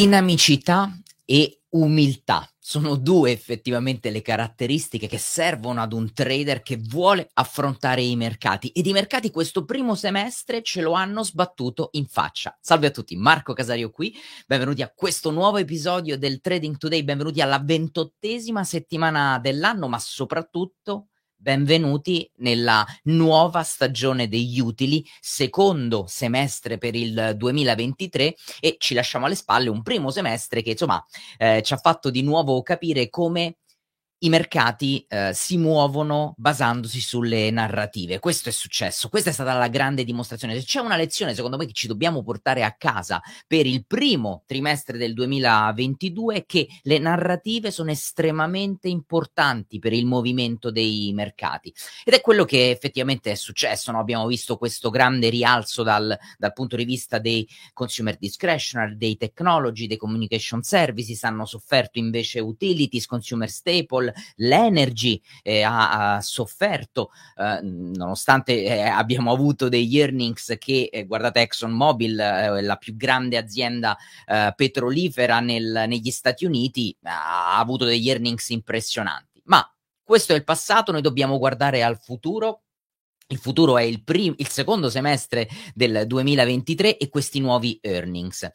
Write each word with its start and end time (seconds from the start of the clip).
Dinamicità 0.00 0.98
e 1.26 1.60
umiltà. 1.72 2.50
Sono 2.58 2.96
due 2.96 3.32
effettivamente 3.32 4.08
le 4.08 4.22
caratteristiche 4.22 5.06
che 5.06 5.18
servono 5.18 5.82
ad 5.82 5.92
un 5.92 6.14
trader 6.14 6.62
che 6.62 6.78
vuole 6.78 7.28
affrontare 7.34 8.00
i 8.00 8.16
mercati. 8.16 8.68
Ed 8.68 8.86
i 8.86 8.92
mercati 8.92 9.30
questo 9.30 9.66
primo 9.66 9.94
semestre 9.94 10.62
ce 10.62 10.80
lo 10.80 10.92
hanno 10.92 11.22
sbattuto 11.22 11.90
in 11.92 12.06
faccia. 12.06 12.56
Salve 12.62 12.86
a 12.86 12.90
tutti, 12.90 13.14
Marco 13.14 13.52
Casario 13.52 13.90
qui, 13.90 14.16
benvenuti 14.46 14.80
a 14.80 14.90
questo 14.90 15.30
nuovo 15.30 15.58
episodio 15.58 16.16
del 16.16 16.40
Trading 16.40 16.78
Today, 16.78 17.04
benvenuti 17.04 17.42
alla 17.42 17.58
ventottesima 17.58 18.64
settimana 18.64 19.38
dell'anno, 19.38 19.86
ma 19.86 19.98
soprattutto 19.98 21.09
benvenuti 21.40 22.30
nella 22.36 22.86
nuova 23.04 23.62
stagione 23.62 24.28
degli 24.28 24.60
utili, 24.60 25.04
secondo 25.20 26.04
semestre 26.06 26.76
per 26.76 26.94
il 26.94 27.32
2023 27.36 28.34
e 28.60 28.76
ci 28.78 28.92
lasciamo 28.92 29.24
alle 29.24 29.34
spalle 29.34 29.70
un 29.70 29.82
primo 29.82 30.10
semestre 30.10 30.60
che 30.62 30.72
insomma 30.72 31.02
eh, 31.38 31.62
ci 31.62 31.72
ha 31.72 31.78
fatto 31.78 32.10
di 32.10 32.22
nuovo 32.22 32.62
capire 32.62 33.08
come 33.08 33.56
i 34.22 34.28
mercati 34.28 35.04
eh, 35.08 35.30
si 35.32 35.56
muovono 35.56 36.34
basandosi 36.36 37.00
sulle 37.00 37.50
narrative. 37.50 38.18
Questo 38.18 38.50
è 38.50 38.52
successo, 38.52 39.08
questa 39.08 39.30
è 39.30 39.32
stata 39.32 39.54
la 39.54 39.68
grande 39.68 40.04
dimostrazione. 40.04 40.58
Se 40.58 40.66
c'è 40.66 40.80
una 40.80 40.96
lezione, 40.96 41.34
secondo 41.34 41.56
me, 41.56 41.64
che 41.64 41.72
ci 41.72 41.86
dobbiamo 41.86 42.22
portare 42.22 42.62
a 42.62 42.74
casa 42.76 43.22
per 43.46 43.66
il 43.66 43.86
primo 43.86 44.42
trimestre 44.46 44.98
del 44.98 45.14
2022 45.14 46.34
è 46.34 46.44
che 46.44 46.68
le 46.82 46.98
narrative 46.98 47.70
sono 47.70 47.90
estremamente 47.90 48.88
importanti 48.88 49.78
per 49.78 49.94
il 49.94 50.04
movimento 50.04 50.70
dei 50.70 51.12
mercati. 51.14 51.72
Ed 52.04 52.12
è 52.12 52.20
quello 52.20 52.44
che 52.44 52.70
effettivamente 52.70 53.30
è 53.30 53.36
successo. 53.36 53.90
No? 53.90 54.00
Abbiamo 54.00 54.26
visto 54.26 54.58
questo 54.58 54.90
grande 54.90 55.30
rialzo 55.30 55.82
dal, 55.82 56.16
dal 56.36 56.52
punto 56.52 56.76
di 56.76 56.84
vista 56.84 57.18
dei 57.18 57.48
consumer 57.72 58.18
discretionary, 58.18 58.96
dei 58.96 59.16
technology, 59.16 59.86
dei 59.86 59.96
communication 59.96 60.62
services, 60.62 61.24
hanno 61.24 61.46
sofferto 61.46 61.98
invece 61.98 62.40
utilities, 62.40 63.06
consumer 63.06 63.48
staple, 63.48 64.08
l'Energy 64.36 65.20
eh, 65.42 65.62
ha, 65.62 66.14
ha, 66.14 66.20
sofferto, 66.20 67.10
eh, 67.36 67.60
nonostante 67.62 68.64
eh, 68.64 68.80
abbiamo 68.80 69.32
avuto 69.32 69.68
degli 69.68 69.98
earnings 69.98 70.56
che, 70.58 70.88
eh, 70.92 71.06
guardate, 71.06 71.40
ExxonMobil, 71.40 72.18
eh, 72.18 72.62
la 72.62 72.76
più 72.76 72.96
grande 72.96 73.36
azienda 73.36 73.96
eh, 74.26 74.52
petrolifera 74.56 75.40
nel, 75.40 75.84
negli 75.86 76.10
Stati 76.10 76.44
Uniti, 76.44 76.96
ha 77.02 77.58
avuto 77.58 77.84
degli 77.84 78.08
earnings 78.08 78.48
impressionanti. 78.50 79.40
Ma 79.44 79.68
questo 80.02 80.32
è 80.32 80.36
il 80.36 80.44
passato, 80.44 80.92
noi 80.92 81.02
dobbiamo 81.02 81.38
guardare 81.38 81.82
al 81.82 81.98
futuro 81.98 82.62
il 83.30 83.38
futuro 83.38 83.78
è 83.78 83.82
il, 83.82 84.02
prim- 84.02 84.34
il, 84.38 84.48
secondo 84.48 84.90
semestre 84.90 85.48
del 85.74 86.04
2023 86.06 86.98
e 86.98 87.08
questi 87.08 87.40
nuovi 87.40 87.78
earnings. 87.80 88.50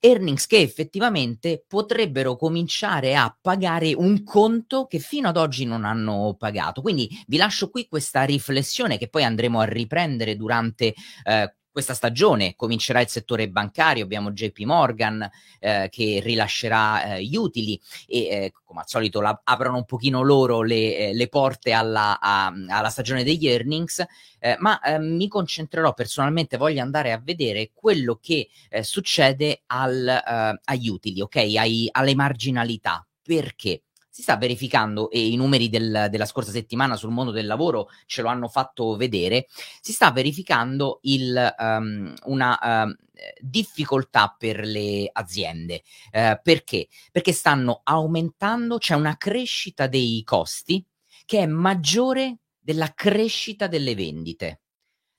Earnings 0.00 0.46
che 0.46 0.58
effettivamente 0.58 1.64
potrebbero 1.66 2.36
cominciare 2.36 3.14
a 3.14 3.36
pagare 3.38 3.92
un 3.94 4.22
conto 4.24 4.86
che 4.86 4.98
fino 4.98 5.28
ad 5.28 5.36
oggi 5.36 5.64
non 5.64 5.84
hanno 5.84 6.34
pagato. 6.38 6.82
Quindi 6.82 7.08
vi 7.26 7.36
lascio 7.36 7.68
qui 7.68 7.86
questa 7.88 8.22
riflessione 8.22 8.96
che 8.96 9.08
poi 9.08 9.24
andremo 9.24 9.60
a 9.60 9.64
riprendere 9.64 10.36
durante 10.36 10.94
eh, 11.24 11.54
questa 11.72 11.94
stagione 11.94 12.54
comincerà 12.54 13.00
il 13.00 13.08
settore 13.08 13.48
bancario, 13.48 14.04
abbiamo 14.04 14.30
JP 14.30 14.58
Morgan 14.60 15.28
eh, 15.58 15.88
che 15.90 16.20
rilascerà 16.22 17.16
eh, 17.16 17.24
gli 17.24 17.34
utili 17.34 17.80
e 18.06 18.18
eh, 18.18 18.52
come 18.62 18.80
al 18.80 18.88
solito 18.88 19.20
la, 19.20 19.40
aprono 19.42 19.78
un 19.78 19.84
pochino 19.84 20.22
loro 20.22 20.62
le, 20.62 20.96
eh, 20.96 21.14
le 21.14 21.28
porte 21.28 21.72
alla, 21.72 22.20
a, 22.20 22.52
alla, 22.68 22.90
stagione 22.90 23.24
degli 23.24 23.48
earnings, 23.48 24.04
eh, 24.38 24.56
ma 24.58 24.78
eh, 24.80 24.98
mi 24.98 25.28
concentrerò 25.28 25.94
personalmente, 25.94 26.58
voglio 26.58 26.82
andare 26.82 27.12
a 27.12 27.20
vedere 27.22 27.70
quello 27.72 28.18
che 28.20 28.48
succede 28.82 29.62
al, 29.66 30.60
agli 30.64 30.88
utili, 30.88 31.20
ok? 31.20 31.36
Ai, 31.36 31.88
alle 31.90 32.14
marginalità. 32.14 33.06
Perché? 33.22 33.82
Si 34.12 34.20
sta 34.20 34.36
verificando, 34.36 35.10
e 35.10 35.26
i 35.26 35.36
numeri 35.36 35.70
del, 35.70 36.08
della 36.10 36.26
scorsa 36.26 36.50
settimana 36.50 36.96
sul 36.96 37.12
mondo 37.12 37.32
del 37.32 37.46
lavoro 37.46 37.88
ce 38.04 38.20
lo 38.20 38.28
hanno 38.28 38.46
fatto 38.46 38.94
vedere, 38.94 39.46
si 39.80 39.92
sta 39.92 40.12
verificando 40.12 40.98
il, 41.04 41.54
um, 41.58 42.14
una 42.26 42.58
um, 42.84 42.94
difficoltà 43.40 44.36
per 44.38 44.66
le 44.66 45.08
aziende. 45.10 45.82
Uh, 46.12 46.38
perché? 46.42 46.88
Perché 47.10 47.32
stanno 47.32 47.80
aumentando, 47.84 48.76
c'è 48.76 48.94
una 48.94 49.16
crescita 49.16 49.86
dei 49.86 50.22
costi 50.24 50.84
che 51.24 51.38
è 51.38 51.46
maggiore 51.46 52.40
della 52.58 52.92
crescita 52.94 53.66
delle 53.66 53.94
vendite. 53.94 54.60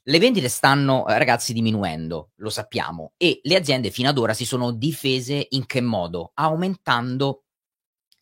Le 0.05 0.19
vendite 0.19 0.49
stanno, 0.49 1.07
eh, 1.07 1.17
ragazzi, 1.17 1.53
diminuendo, 1.53 2.31
lo 2.35 2.49
sappiamo, 2.49 3.13
e 3.17 3.39
le 3.41 3.55
aziende 3.55 3.89
fino 3.89 4.09
ad 4.09 4.17
ora 4.17 4.33
si 4.33 4.45
sono 4.45 4.71
difese 4.71 5.47
in 5.51 5.65
che 5.65 5.81
modo? 5.81 6.31
Aumentando 6.35 7.42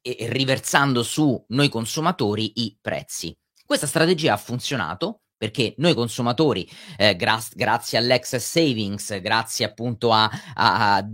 e 0.02 0.28
riversando 0.30 1.04
su 1.04 1.44
noi 1.50 1.70
consumatori 1.70 2.62
i 2.62 2.78
prezzi. 2.80 3.36
Questa 3.66 3.88
strategia 3.88 4.34
ha 4.34 4.38
funzionato 4.38 5.22
perché 5.42 5.74
noi 5.78 5.96
consumatori, 5.96 6.70
eh, 6.98 7.16
gra- 7.16 7.42
grazie 7.54 7.98
all'excess 7.98 8.46
savings, 8.52 9.20
grazie 9.22 9.66
appunto 9.66 10.12
a, 10.12 10.30
a, 10.54 10.98
a, 10.98 11.08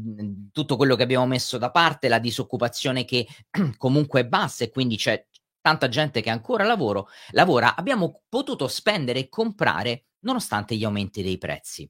tutto 0.51 0.75
quello 0.75 0.97
che 0.97 1.03
abbiamo 1.03 1.25
messo 1.25 1.57
da 1.57 1.71
parte, 1.71 2.09
la 2.09 2.19
disoccupazione 2.19 3.05
che 3.05 3.25
comunque 3.77 4.19
è 4.19 4.25
bassa 4.25 4.65
e 4.65 4.69
quindi 4.69 4.97
c'è 4.97 5.25
tanta 5.61 5.87
gente 5.87 6.19
che 6.19 6.29
ancora 6.29 6.65
lavoro, 6.65 7.07
lavora, 7.31 7.75
abbiamo 7.77 8.23
potuto 8.27 8.67
spendere 8.67 9.19
e 9.19 9.29
comprare 9.29 10.07
nonostante 10.25 10.75
gli 10.75 10.83
aumenti 10.83 11.23
dei 11.23 11.37
prezzi. 11.37 11.89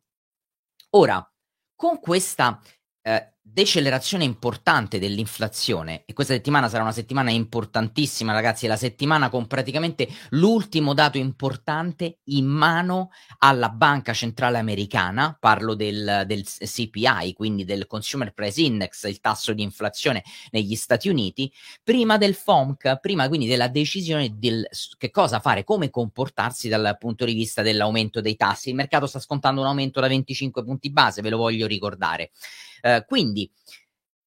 Ora, 0.91 1.28
con 1.75 2.00
questa 2.00 2.62
decelerazione 3.50 4.24
importante 4.24 5.00
dell'inflazione 5.00 6.03
e 6.06 6.13
questa 6.13 6.34
settimana 6.34 6.69
sarà 6.69 6.84
una 6.84 6.91
settimana 6.91 7.31
importantissima 7.31 8.34
ragazzi, 8.34 8.66
è 8.66 8.68
la 8.68 8.75
settimana 8.75 9.30
con 9.30 9.47
praticamente 9.47 10.08
l'ultimo 10.31 10.94
dato 10.94 11.18
importante 11.18 12.19
in 12.25 12.46
mano 12.46 13.09
alla 13.40 13.69
banca 13.69 14.13
centrale 14.13 14.57
americana, 14.57 15.36
parlo 15.40 15.74
del, 15.74 16.24
del 16.28 16.44
CPI, 16.44 17.34
quindi 17.34 17.66
del 17.66 17.88
Consumer 17.88 18.34
Price 18.34 18.62
Index, 18.62 19.06
il 19.06 19.19
tasso 19.19 19.53
di 19.53 19.63
inflazione 19.63 20.24
negli 20.52 20.75
Stati 20.75 21.09
Uniti, 21.09 21.52
prima 21.84 22.18
del 22.18 22.36
FOMC, 22.36 23.00
prima 23.00 23.28
quindi 23.28 23.47
della 23.47 23.69
decisione 23.69 24.38
del 24.38 24.68
che 24.97 25.09
cosa 25.09 25.40
fare, 25.40 25.63
come 25.63 25.90
comportarsi 25.90 26.68
dal 26.68 26.96
punto 27.00 27.25
di 27.25 27.34
vista 27.34 27.62
dell'aumento 27.62 28.22
dei 28.22 28.36
tassi. 28.36 28.69
Il 28.69 28.75
mercato 28.75 29.07
sta 29.07 29.19
scontando 29.19 29.62
un 29.62 29.68
aumento 29.68 30.00
da 30.00 30.07
25 30.07 30.63
punti 30.63 30.91
base, 30.91 31.22
ve 31.22 31.30
lo 31.30 31.38
voglio 31.38 31.66
ricordare. 31.66 32.31
Uh, 32.81 33.05
quindi, 33.05 33.51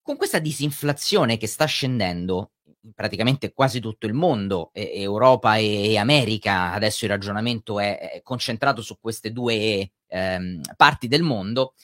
con 0.01 0.17
questa 0.17 0.39
disinflazione 0.39 1.37
che 1.37 1.47
sta 1.47 1.65
scendendo 1.65 2.51
in 2.83 2.93
praticamente 2.93 3.53
quasi 3.53 3.79
tutto 3.79 4.07
il 4.07 4.13
mondo, 4.13 4.71
eh, 4.73 5.01
Europa 5.01 5.57
e, 5.57 5.91
e, 5.91 5.97
America, 5.97 6.71
adesso 6.71 7.05
il 7.05 7.11
ragionamento 7.11 7.79
è, 7.79 8.13
è 8.13 8.21
concentrato 8.21 8.81
su 8.81 8.99
queste 8.99 9.31
due 9.31 9.91
ehm, 10.07 10.61
parti 10.75 11.07
del 11.07 11.23
mondo, 11.23 11.75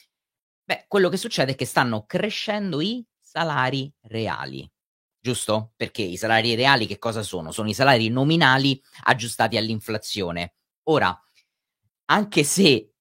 beh, 0.64 0.86
quello 0.88 1.08
che 1.08 1.16
succede 1.16 1.52
è 1.52 1.54
che 1.54 1.64
stanno 1.64 2.04
crescendo 2.04 2.80
i 2.80 3.04
salari 3.20 3.92
reali. 4.02 4.68
Giusto? 5.20 5.72
Perché 5.76 6.02
i 6.02 6.16
salari 6.16 6.54
reali 6.54 6.86
che 6.86 6.98
cosa 6.98 7.22
sono? 7.22 7.50
Sono 7.52 7.68
i 7.68 7.74
salari 7.74 8.08
nominali 8.08 8.80
aggiustati 9.04 9.56
all'inflazione. 9.56 10.54
Ora, 10.84 11.16
anche 12.06 12.44
se 12.44 12.92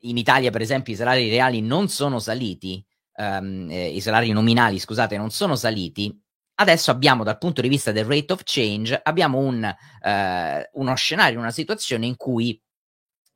in 0.00 0.16
Italia, 0.18 0.50
per 0.50 0.60
esempio, 0.60 0.92
i 0.92 0.96
salari 0.96 1.28
reali 1.28 1.60
non 1.60 1.88
sono 1.88 2.18
saliti, 2.18 2.84
um, 3.16 3.66
eh, 3.70 3.88
i 3.88 4.00
salari 4.00 4.30
nominali, 4.32 4.78
scusate, 4.78 5.16
non 5.16 5.30
sono 5.30 5.56
saliti, 5.56 6.14
adesso 6.56 6.90
abbiamo 6.90 7.24
dal 7.24 7.38
punto 7.38 7.60
di 7.60 7.68
vista 7.68 7.92
del 7.92 8.04
rate 8.04 8.32
of 8.32 8.42
change, 8.44 9.00
abbiamo 9.02 9.38
un, 9.38 9.64
eh, 9.64 10.70
uno 10.72 10.94
scenario, 10.94 11.38
una 11.38 11.50
situazione 11.50 12.06
in 12.06 12.16
cui 12.16 12.60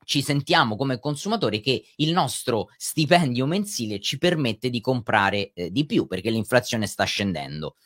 ci 0.04 0.22
sentiamo 0.22 0.76
come 0.76 0.98
consumatori 0.98 1.60
che 1.60 1.84
il 1.96 2.12
nostro 2.12 2.70
stipendio 2.76 3.46
mensile 3.46 4.00
ci 4.00 4.18
permette 4.18 4.70
di 4.70 4.80
comprare 4.80 5.52
eh, 5.52 5.70
di 5.70 5.86
più 5.86 6.06
perché 6.06 6.30
l'inflazione 6.30 6.86
sta 6.86 7.04
scendendo. 7.04 7.76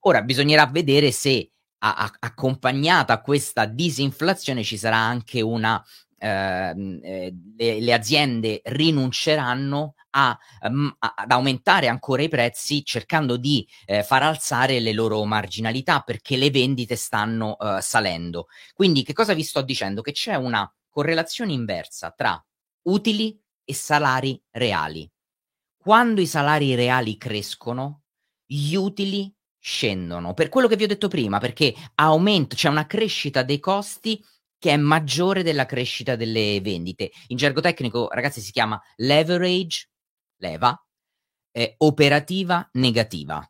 Ora 0.00 0.22
bisognerà 0.22 0.66
vedere 0.66 1.10
se 1.10 1.50
a, 1.78 2.10
accompagnata 2.20 3.14
a 3.14 3.20
questa 3.20 3.64
disinflazione 3.64 4.62
ci 4.62 4.76
sarà 4.76 4.96
anche 4.96 5.40
una 5.40 5.82
eh, 6.18 6.72
le, 6.74 7.80
le, 7.80 7.92
aziende 7.92 8.62
rinunceranno 8.64 9.94
a, 10.10 10.38
um, 10.62 10.94
a, 10.98 11.14
ad 11.16 11.30
aumentare 11.30 11.88
ancora 11.88 12.22
i 12.22 12.28
prezzi 12.28 12.84
cercando 12.84 13.36
di 13.36 13.66
eh, 13.84 14.02
far 14.02 14.22
alzare 14.22 14.80
le 14.80 14.92
loro 14.92 15.24
marginalità 15.24 16.00
perché 16.00 16.36
le 16.36 16.50
vendite 16.50 16.96
stanno 16.96 17.56
uh, 17.58 17.80
salendo. 17.80 18.46
Quindi 18.74 19.02
che 19.02 19.12
cosa 19.12 19.34
vi 19.34 19.42
sto 19.42 19.62
dicendo? 19.62 20.00
Che 20.00 20.12
c'è 20.12 20.34
una 20.34 20.70
correlazione 20.88 21.52
inversa 21.52 22.10
tra 22.10 22.42
utili 22.84 23.38
e 23.64 23.74
salari 23.74 24.40
reali. 24.52 25.10
Quando 25.76 26.20
i 26.20 26.26
salari 26.26 26.74
reali 26.74 27.16
crescono, 27.16 28.02
gli 28.44 28.74
utili 28.74 29.32
scendono. 29.58 30.32
Per 30.32 30.48
quello 30.48 30.68
che 30.68 30.76
vi 30.76 30.84
ho 30.84 30.88
detto 30.88 31.08
prima, 31.08 31.38
perché 31.38 31.74
aumenta, 31.96 32.54
c'è 32.54 32.68
una 32.68 32.86
crescita 32.86 33.42
dei 33.42 33.58
costi 33.58 34.24
che 34.58 34.70
è 34.70 34.76
maggiore 34.76 35.42
della 35.42 35.66
crescita 35.66 36.16
delle 36.16 36.60
vendite. 36.60 37.10
In 37.28 37.36
gergo 37.36 37.60
tecnico, 37.60 38.08
ragazzi, 38.10 38.40
si 38.40 38.52
chiama 38.52 38.80
leverage, 38.96 39.88
leva, 40.38 40.78
eh, 41.52 41.74
operativa 41.78 42.68
negativa. 42.72 43.48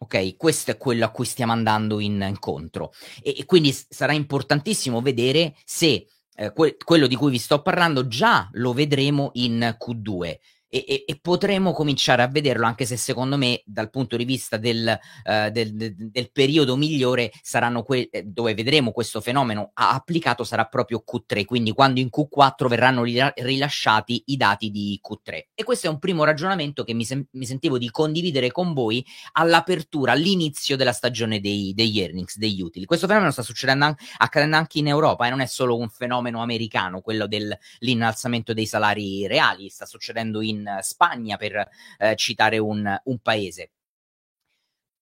Ok, 0.00 0.36
questo 0.36 0.70
è 0.70 0.76
quello 0.76 1.04
a 1.04 1.10
cui 1.10 1.24
stiamo 1.24 1.52
andando 1.52 1.98
in, 1.98 2.24
incontro 2.28 2.92
e, 3.20 3.34
e 3.38 3.44
quindi 3.46 3.72
sarà 3.72 4.12
importantissimo 4.12 5.00
vedere 5.00 5.56
se 5.64 6.06
eh, 6.36 6.52
que- 6.52 6.76
quello 6.76 7.08
di 7.08 7.16
cui 7.16 7.32
vi 7.32 7.38
sto 7.38 7.62
parlando 7.62 8.06
già 8.06 8.48
lo 8.52 8.72
vedremo 8.72 9.30
in 9.34 9.76
Q2 9.76 10.36
e, 10.68 10.84
e, 10.86 11.04
e, 11.06 11.18
potremo 11.20 11.72
cominciare 11.72 12.22
a 12.22 12.28
vederlo, 12.28 12.66
anche 12.66 12.84
se 12.84 12.96
secondo 12.96 13.36
me 13.36 13.62
dal 13.64 13.90
punto 13.90 14.16
di 14.16 14.24
vista 14.24 14.56
del, 14.58 14.98
uh, 15.24 15.50
del, 15.50 15.72
del, 15.72 16.30
periodo 16.30 16.76
migliore 16.76 17.32
saranno 17.42 17.82
que- 17.82 18.08
eh, 18.10 18.22
dove 18.24 18.54
vedremo 18.54 18.92
questo 18.92 19.20
fenomeno 19.20 19.70
applicato 19.74 20.44
sarà 20.44 20.66
proprio 20.66 21.02
Q3, 21.06 21.44
quindi 21.44 21.72
quando 21.72 22.00
in 22.00 22.08
Q4 22.14 22.68
verranno 22.68 23.02
rila- 23.02 23.32
rilasciati 23.36 24.24
i 24.26 24.36
dati 24.36 24.70
di 24.70 25.00
Q3. 25.02 25.46
E 25.54 25.64
questo 25.64 25.86
è 25.86 25.90
un 25.90 25.98
primo 25.98 26.24
ragionamento 26.24 26.84
che 26.84 26.92
mi, 26.92 27.04
sem- 27.04 27.26
mi 27.32 27.46
sentivo 27.46 27.78
di 27.78 27.90
condividere 27.90 28.50
con 28.50 28.74
voi 28.74 29.04
all'apertura, 29.32 30.12
all'inizio 30.12 30.76
della 30.76 30.92
stagione 30.92 31.40
dei, 31.40 31.72
degli 31.74 31.98
earnings, 31.98 32.36
degli 32.36 32.60
utili. 32.60 32.84
Questo 32.84 33.06
fenomeno 33.06 33.30
sta 33.30 33.42
succedendo 33.42 33.86
an- 33.86 33.96
accadendo 34.18 34.56
anche 34.56 34.78
in 34.78 34.88
Europa 34.88 35.26
e 35.26 35.30
non 35.30 35.40
è 35.40 35.46
solo 35.46 35.76
un 35.76 35.88
fenomeno 35.88 36.42
americano, 36.42 37.00
quello 37.00 37.26
dell'innalzamento 37.26 38.52
dei 38.52 38.66
salari 38.66 39.26
reali, 39.26 39.68
sta 39.70 39.86
succedendo 39.86 40.42
in 40.42 40.57
in 40.58 40.78
Spagna, 40.82 41.36
per 41.36 41.68
eh, 41.98 42.16
citare 42.16 42.58
un, 42.58 43.00
un 43.04 43.18
paese. 43.18 43.70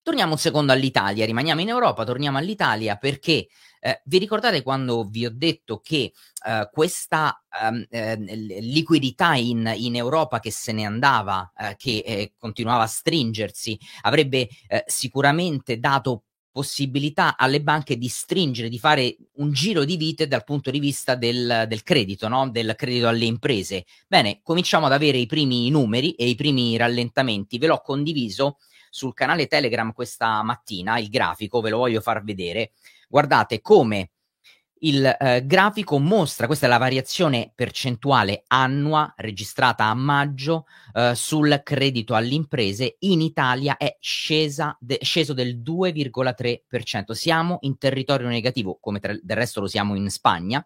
Torniamo 0.01 0.31
un 0.31 0.37
secondo 0.37 0.71
all'Italia, 0.71 1.25
rimaniamo 1.25 1.59
in 1.59 1.67
Europa, 1.67 2.05
torniamo 2.05 2.37
all'Italia 2.37 2.95
perché 2.95 3.47
eh, 3.81 4.01
vi 4.05 4.17
ricordate 4.19 4.63
quando 4.63 5.03
vi 5.03 5.25
ho 5.25 5.31
detto 5.33 5.79
che 5.79 6.13
eh, 6.45 6.69
questa 6.71 7.43
eh, 7.89 8.15
liquidità 8.15 9.35
in, 9.35 9.69
in, 9.75 9.97
Europa 9.97 10.39
che 10.39 10.49
se 10.49 10.71
ne 10.71 10.85
andava, 10.85 11.51
eh, 11.57 11.75
che 11.75 12.03
eh, 12.05 12.33
continuava 12.37 12.83
a 12.83 12.87
stringersi, 12.87 13.77
avrebbe 14.03 14.47
eh, 14.67 14.83
sicuramente 14.87 15.77
dato 15.77 16.23
possibilità 16.57 17.37
alle 17.37 17.61
banche 17.61 17.99
di 17.99 18.07
stringere, 18.07 18.67
di 18.67 18.79
fare 18.79 19.15
un 19.33 19.51
giro 19.51 19.83
di 19.83 19.95
vite 19.95 20.27
dal 20.27 20.43
punto 20.43 20.71
di 20.71 20.79
vista 20.79 21.13
del, 21.13 21.65
del 21.67 21.83
credito, 21.83 22.27
no? 22.27 22.49
del 22.49 22.73
credito 22.75 23.07
alle 23.07 23.25
imprese. 23.25 23.85
Bene, 24.07 24.39
cominciamo 24.41 24.87
ad 24.87 24.91
avere 24.91 25.19
i 25.19 25.27
primi 25.27 25.69
numeri 25.69 26.13
e 26.13 26.27
i 26.27 26.33
primi 26.33 26.75
rallentamenti. 26.75 27.59
Ve 27.59 27.67
l'ho 27.67 27.79
condiviso 27.79 28.57
sul 28.89 29.13
canale 29.13 29.45
Telegram 29.45 29.93
questa 29.93 30.41
mattina, 30.41 30.97
il 30.97 31.09
grafico, 31.09 31.61
ve 31.61 31.69
lo 31.69 31.77
voglio 31.77 32.01
far 32.01 32.23
vedere. 32.23 32.71
Guardate 33.07 33.61
come 33.61 34.09
il 34.81 35.05
eh, 35.05 35.45
grafico 35.45 35.99
mostra, 35.99 36.45
questa 36.47 36.65
è 36.65 36.69
la 36.69 36.77
variazione 36.77 37.51
percentuale 37.53 38.43
annua 38.47 39.13
registrata 39.17 39.85
a 39.85 39.93
maggio 39.93 40.65
eh, 40.93 41.13
sul 41.15 41.61
credito 41.63 42.15
alle 42.15 42.33
imprese, 42.33 42.97
in 42.99 43.21
Italia 43.21 43.77
è 43.77 43.97
scesa 43.99 44.77
de- 44.79 44.99
sceso 45.01 45.33
del 45.33 45.59
2,3%. 45.59 47.11
Siamo 47.11 47.57
in 47.61 47.77
territorio 47.77 48.27
negativo, 48.27 48.77
come 48.79 48.99
tra- 48.99 49.17
del 49.21 49.37
resto 49.37 49.61
lo 49.61 49.67
siamo 49.67 49.95
in 49.95 50.09
Spagna 50.09 50.65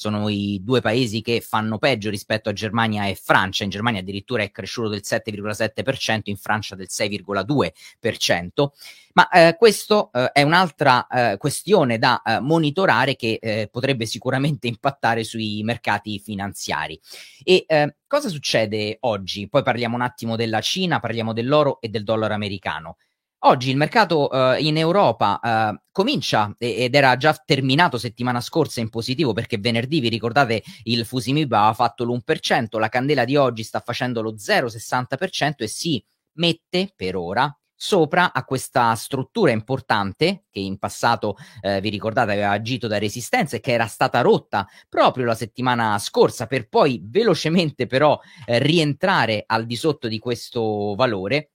sono 0.00 0.30
i 0.30 0.62
due 0.62 0.80
paesi 0.80 1.20
che 1.20 1.42
fanno 1.42 1.76
peggio 1.76 2.08
rispetto 2.08 2.48
a 2.48 2.54
Germania 2.54 3.06
e 3.06 3.14
Francia. 3.14 3.64
In 3.64 3.70
Germania 3.70 4.00
addirittura 4.00 4.42
è 4.42 4.50
cresciuto 4.50 4.88
del 4.88 5.02
7,7%, 5.04 6.20
in 6.24 6.38
Francia 6.38 6.74
del 6.74 6.86
6,2%. 6.90 8.68
Ma 9.12 9.28
eh, 9.28 9.56
questo 9.58 10.10
eh, 10.14 10.32
è 10.32 10.40
un'altra 10.40 11.06
eh, 11.06 11.36
questione 11.36 11.98
da 11.98 12.22
eh, 12.22 12.40
monitorare 12.40 13.14
che 13.14 13.38
eh, 13.42 13.68
potrebbe 13.70 14.06
sicuramente 14.06 14.68
impattare 14.68 15.22
sui 15.22 15.62
mercati 15.64 16.18
finanziari. 16.18 16.98
E 17.44 17.64
eh, 17.66 17.96
cosa 18.06 18.30
succede 18.30 18.96
oggi? 19.00 19.50
Poi 19.50 19.62
parliamo 19.62 19.96
un 19.96 20.02
attimo 20.02 20.34
della 20.34 20.62
Cina, 20.62 20.98
parliamo 20.98 21.34
dell'oro 21.34 21.78
e 21.78 21.90
del 21.90 22.04
dollaro 22.04 22.32
americano. 22.32 22.96
Oggi 23.42 23.70
il 23.70 23.78
mercato 23.78 24.28
uh, 24.28 24.56
in 24.58 24.76
Europa 24.76 25.40
uh, 25.42 25.80
comincia 25.90 26.54
ed 26.58 26.94
era 26.94 27.16
già 27.16 27.32
terminato 27.42 27.96
settimana 27.96 28.42
scorsa 28.42 28.80
in 28.80 28.90
positivo 28.90 29.32
perché 29.32 29.56
venerdì, 29.56 30.00
vi 30.00 30.10
ricordate, 30.10 30.62
il 30.82 31.06
Fusimib 31.06 31.50
aveva 31.52 31.72
fatto 31.72 32.04
l'1%, 32.04 32.78
la 32.78 32.90
candela 32.90 33.24
di 33.24 33.36
oggi 33.36 33.62
sta 33.62 33.80
facendo 33.80 34.20
lo 34.20 34.34
0,60% 34.34 35.54
e 35.56 35.68
si 35.68 36.04
mette 36.34 36.92
per 36.94 37.16
ora 37.16 37.50
sopra 37.74 38.34
a 38.34 38.44
questa 38.44 38.94
struttura 38.94 39.52
importante 39.52 40.44
che 40.50 40.60
in 40.60 40.78
passato 40.78 41.36
eh, 41.62 41.80
vi 41.80 41.88
ricordate 41.88 42.32
aveva 42.32 42.50
agito 42.50 42.88
da 42.88 42.98
resistenza 42.98 43.56
e 43.56 43.60
che 43.60 43.72
era 43.72 43.86
stata 43.86 44.20
rotta 44.20 44.68
proprio 44.86 45.24
la 45.24 45.34
settimana 45.34 45.98
scorsa 45.98 46.46
per 46.46 46.68
poi 46.68 47.00
velocemente 47.02 47.86
però 47.86 48.20
eh, 48.44 48.58
rientrare 48.58 49.44
al 49.46 49.64
di 49.64 49.76
sotto 49.76 50.08
di 50.08 50.18
questo 50.18 50.94
valore 50.94 51.52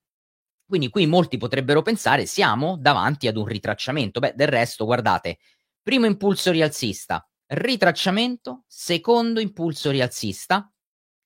quindi 0.68 0.90
qui 0.90 1.06
molti 1.08 1.38
potrebbero 1.38 1.82
pensare 1.82 2.26
siamo 2.26 2.78
davanti 2.80 3.28
ad 3.28 3.38
un 3.38 3.46
ritracciamento. 3.46 4.20
Beh, 4.20 4.34
del 4.36 4.48
resto, 4.48 4.86
guardate, 4.86 5.38
primo 5.82 6.06
impulso 6.06 6.52
rialzista, 6.52 7.28
ritracciamento, 7.48 8.64
secondo 8.68 9.40
impulso 9.40 9.92
rialzista. 9.92 10.70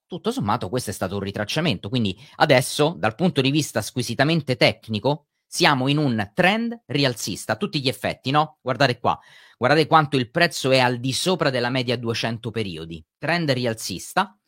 Tutto 0.06 0.32
sommato 0.32 0.70
questo 0.70 0.90
è 0.90 0.94
stato 0.94 1.16
un 1.16 1.22
ritracciamento, 1.22 1.88
quindi 1.88 2.18
adesso 2.38 2.96
dal 2.98 3.14
punto 3.16 3.42
di 3.42 3.52
vista 3.52 3.82
squisitamente 3.82 4.56
tecnico 4.56 5.28
siamo 5.46 5.88
in 5.88 5.98
un 5.98 6.32
trend 6.34 6.82
rialzista 6.88 7.54
a 7.54 7.56
tutti 7.58 7.80
gli 7.80 7.88
effetti, 7.88 8.32
no? 8.32 8.58
Guardate 8.62 9.00
qua, 9.00 9.20
guardate 9.58 9.86
quanto 9.86 10.18
il 10.18 10.32
prezzo 10.32 10.72
è 10.72 10.80
al 10.80 11.00
di 11.00 11.14
sopra 11.14 11.52
della 11.52 11.70
media 11.70 11.96
200 11.96 12.50
periodi, 12.50 13.04
trend 13.20 13.52
rialzista 13.52 14.39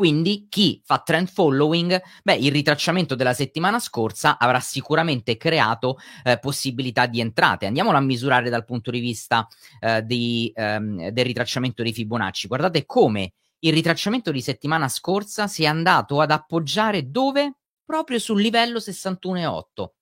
quindi 0.00 0.46
chi 0.48 0.80
fa 0.82 1.00
trend 1.00 1.28
following, 1.28 2.00
beh, 2.22 2.36
il 2.36 2.50
ritracciamento 2.50 3.14
della 3.14 3.34
settimana 3.34 3.78
scorsa 3.78 4.38
avrà 4.38 4.58
sicuramente 4.58 5.36
creato 5.36 5.98
eh, 6.24 6.38
possibilità 6.38 7.04
di 7.04 7.20
entrate. 7.20 7.66
Andiamolo 7.66 7.98
a 7.98 8.00
misurare 8.00 8.48
dal 8.48 8.64
punto 8.64 8.90
di 8.90 8.98
vista 8.98 9.46
eh, 9.78 10.02
di, 10.02 10.50
ehm, 10.54 11.08
del 11.08 11.24
ritracciamento 11.26 11.82
di 11.82 11.92
Fibonacci. 11.92 12.46
Guardate 12.46 12.86
come 12.86 13.34
il 13.58 13.74
ritracciamento 13.74 14.30
di 14.30 14.40
settimana 14.40 14.88
scorsa 14.88 15.46
si 15.46 15.64
è 15.64 15.66
andato 15.66 16.22
ad 16.22 16.30
appoggiare 16.30 17.10
dove? 17.10 17.56
Proprio 17.84 18.18
sul 18.18 18.40
livello 18.40 18.78
61,8 18.78 19.99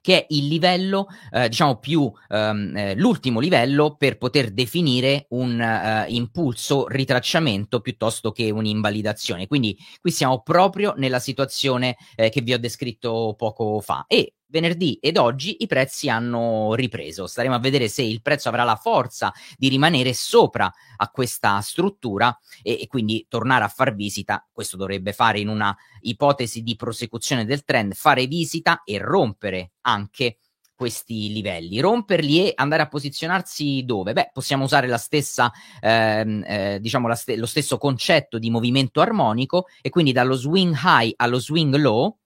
che 0.00 0.20
è 0.20 0.26
il 0.30 0.48
livello, 0.48 1.06
eh, 1.30 1.48
diciamo 1.48 1.78
più 1.78 2.10
ehm, 2.28 2.76
eh, 2.76 2.94
l'ultimo 2.94 3.40
livello 3.40 3.96
per 3.96 4.18
poter 4.18 4.50
definire 4.50 5.26
un 5.30 5.60
eh, 5.60 6.06
impulso 6.08 6.86
ritracciamento 6.88 7.80
piuttosto 7.80 8.32
che 8.32 8.50
un'invalidazione. 8.50 9.46
Quindi 9.46 9.76
qui 10.00 10.10
siamo 10.10 10.42
proprio 10.42 10.94
nella 10.96 11.18
situazione 11.18 11.96
eh, 12.14 12.30
che 12.30 12.40
vi 12.40 12.52
ho 12.52 12.58
descritto 12.58 13.34
poco 13.36 13.80
fa 13.80 14.04
e 14.06 14.34
venerdì 14.52 14.98
ed 15.00 15.16
oggi 15.16 15.56
i 15.60 15.66
prezzi 15.66 16.10
hanno 16.10 16.74
ripreso. 16.74 17.26
Staremo 17.26 17.54
a 17.54 17.58
vedere 17.58 17.88
se 17.88 18.02
il 18.02 18.20
prezzo 18.20 18.50
avrà 18.50 18.62
la 18.62 18.76
forza 18.76 19.32
di 19.56 19.68
rimanere 19.68 20.12
sopra 20.12 20.70
a 20.96 21.08
questa 21.08 21.58
struttura 21.62 22.38
e, 22.62 22.82
e, 22.82 22.86
quindi 22.86 23.24
tornare 23.28 23.64
a 23.64 23.68
far 23.68 23.94
visita. 23.94 24.46
Questo 24.52 24.76
dovrebbe 24.76 25.14
fare 25.14 25.40
in 25.40 25.48
una 25.48 25.74
ipotesi 26.02 26.62
di 26.62 26.76
prosecuzione 26.76 27.46
del 27.46 27.64
trend, 27.64 27.94
fare 27.94 28.26
visita 28.26 28.82
e 28.84 28.98
rompere 28.98 29.72
anche 29.80 30.36
questi 30.74 31.32
livelli, 31.32 31.80
romperli 31.80 32.48
e 32.48 32.52
andare 32.56 32.82
a 32.82 32.88
posizionarsi 32.88 33.84
dove? 33.84 34.12
Beh, 34.12 34.30
possiamo 34.32 34.64
usare 34.64 34.88
la 34.88 34.98
stessa, 34.98 35.50
ehm, 35.80 36.44
eh, 36.44 36.78
diciamo 36.80 37.08
la 37.08 37.14
st- 37.14 37.36
lo 37.36 37.46
stesso 37.46 37.78
concetto 37.78 38.38
di 38.38 38.50
movimento 38.50 39.00
armonico 39.00 39.66
e 39.80 39.90
quindi 39.90 40.12
dallo 40.12 40.34
swing 40.34 40.76
high 40.82 41.12
allo 41.16 41.38
swing 41.38 41.74
low 41.76 42.18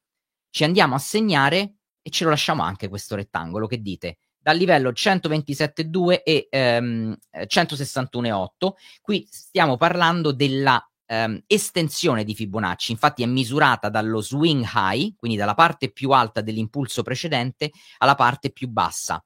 ci 0.48 0.64
andiamo 0.64 0.94
a 0.94 0.98
segnare 0.98 1.75
e 2.06 2.10
ce 2.10 2.22
lo 2.22 2.30
lasciamo 2.30 2.62
anche 2.62 2.86
questo 2.86 3.16
rettangolo, 3.16 3.66
che 3.66 3.82
dite? 3.82 4.18
Dal 4.38 4.56
livello 4.56 4.90
127,2 4.90 6.22
e 6.22 6.46
ehm, 6.48 7.16
161,8. 7.32 8.74
Qui 9.02 9.26
stiamo 9.28 9.76
parlando 9.76 10.30
della 10.30 10.80
ehm, 11.04 11.42
estensione 11.48 12.22
di 12.22 12.36
Fibonacci, 12.36 12.92
infatti 12.92 13.24
è 13.24 13.26
misurata 13.26 13.88
dallo 13.88 14.20
swing 14.20 14.64
high, 14.72 15.16
quindi 15.16 15.36
dalla 15.36 15.54
parte 15.54 15.90
più 15.90 16.10
alta 16.10 16.42
dell'impulso 16.42 17.02
precedente 17.02 17.72
alla 17.98 18.14
parte 18.14 18.52
più 18.52 18.68
bassa. 18.68 19.20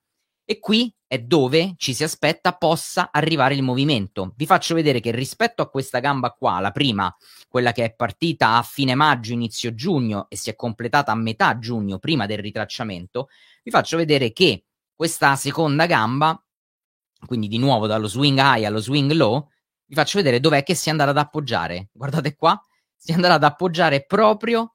E 0.51 0.59
qui 0.59 0.93
è 1.07 1.21
dove 1.21 1.75
ci 1.77 1.95
si 1.95 2.03
aspetta 2.03 2.53
possa 2.55 3.11
arrivare 3.13 3.55
il 3.55 3.63
movimento. 3.63 4.33
Vi 4.35 4.47
faccio 4.47 4.75
vedere 4.75 4.99
che 4.99 5.13
rispetto 5.13 5.63
a 5.63 5.71
questa 5.71 6.01
gamba 6.01 6.33
qua, 6.33 6.59
la 6.59 6.73
prima, 6.73 7.17
quella 7.49 7.71
che 7.71 7.85
è 7.85 7.95
partita 7.95 8.57
a 8.57 8.63
fine 8.63 8.97
maggio, 8.97 9.33
inizio 9.33 9.73
giugno 9.77 10.27
e 10.29 10.35
si 10.35 10.51
è 10.51 10.57
completata 10.57 11.13
a 11.13 11.15
metà 11.15 11.57
giugno, 11.61 12.01
prima 12.01 12.27
del 12.27 12.39
ritracciamento, 12.39 13.29
vi 13.63 13.71
faccio 13.71 13.97
vedere 13.97 14.33
che 14.33 14.65
questa 14.93 15.37
seconda 15.37 15.87
gamba, 15.87 16.45
quindi 17.25 17.47
di 17.47 17.59
nuovo 17.59 17.87
dallo 17.87 18.09
swing 18.09 18.41
high 18.41 18.65
allo 18.65 18.81
swing 18.81 19.13
low, 19.13 19.47
vi 19.87 19.95
faccio 19.95 20.19
vedere 20.19 20.41
dov'è 20.41 20.65
che 20.65 20.75
si 20.75 20.89
è 20.89 20.91
andata 20.91 21.11
ad 21.11 21.19
appoggiare. 21.19 21.91
Guardate 21.93 22.35
qua, 22.35 22.61
si 22.97 23.13
è 23.13 23.15
andata 23.15 23.35
ad 23.35 23.45
appoggiare 23.45 24.05
proprio 24.05 24.75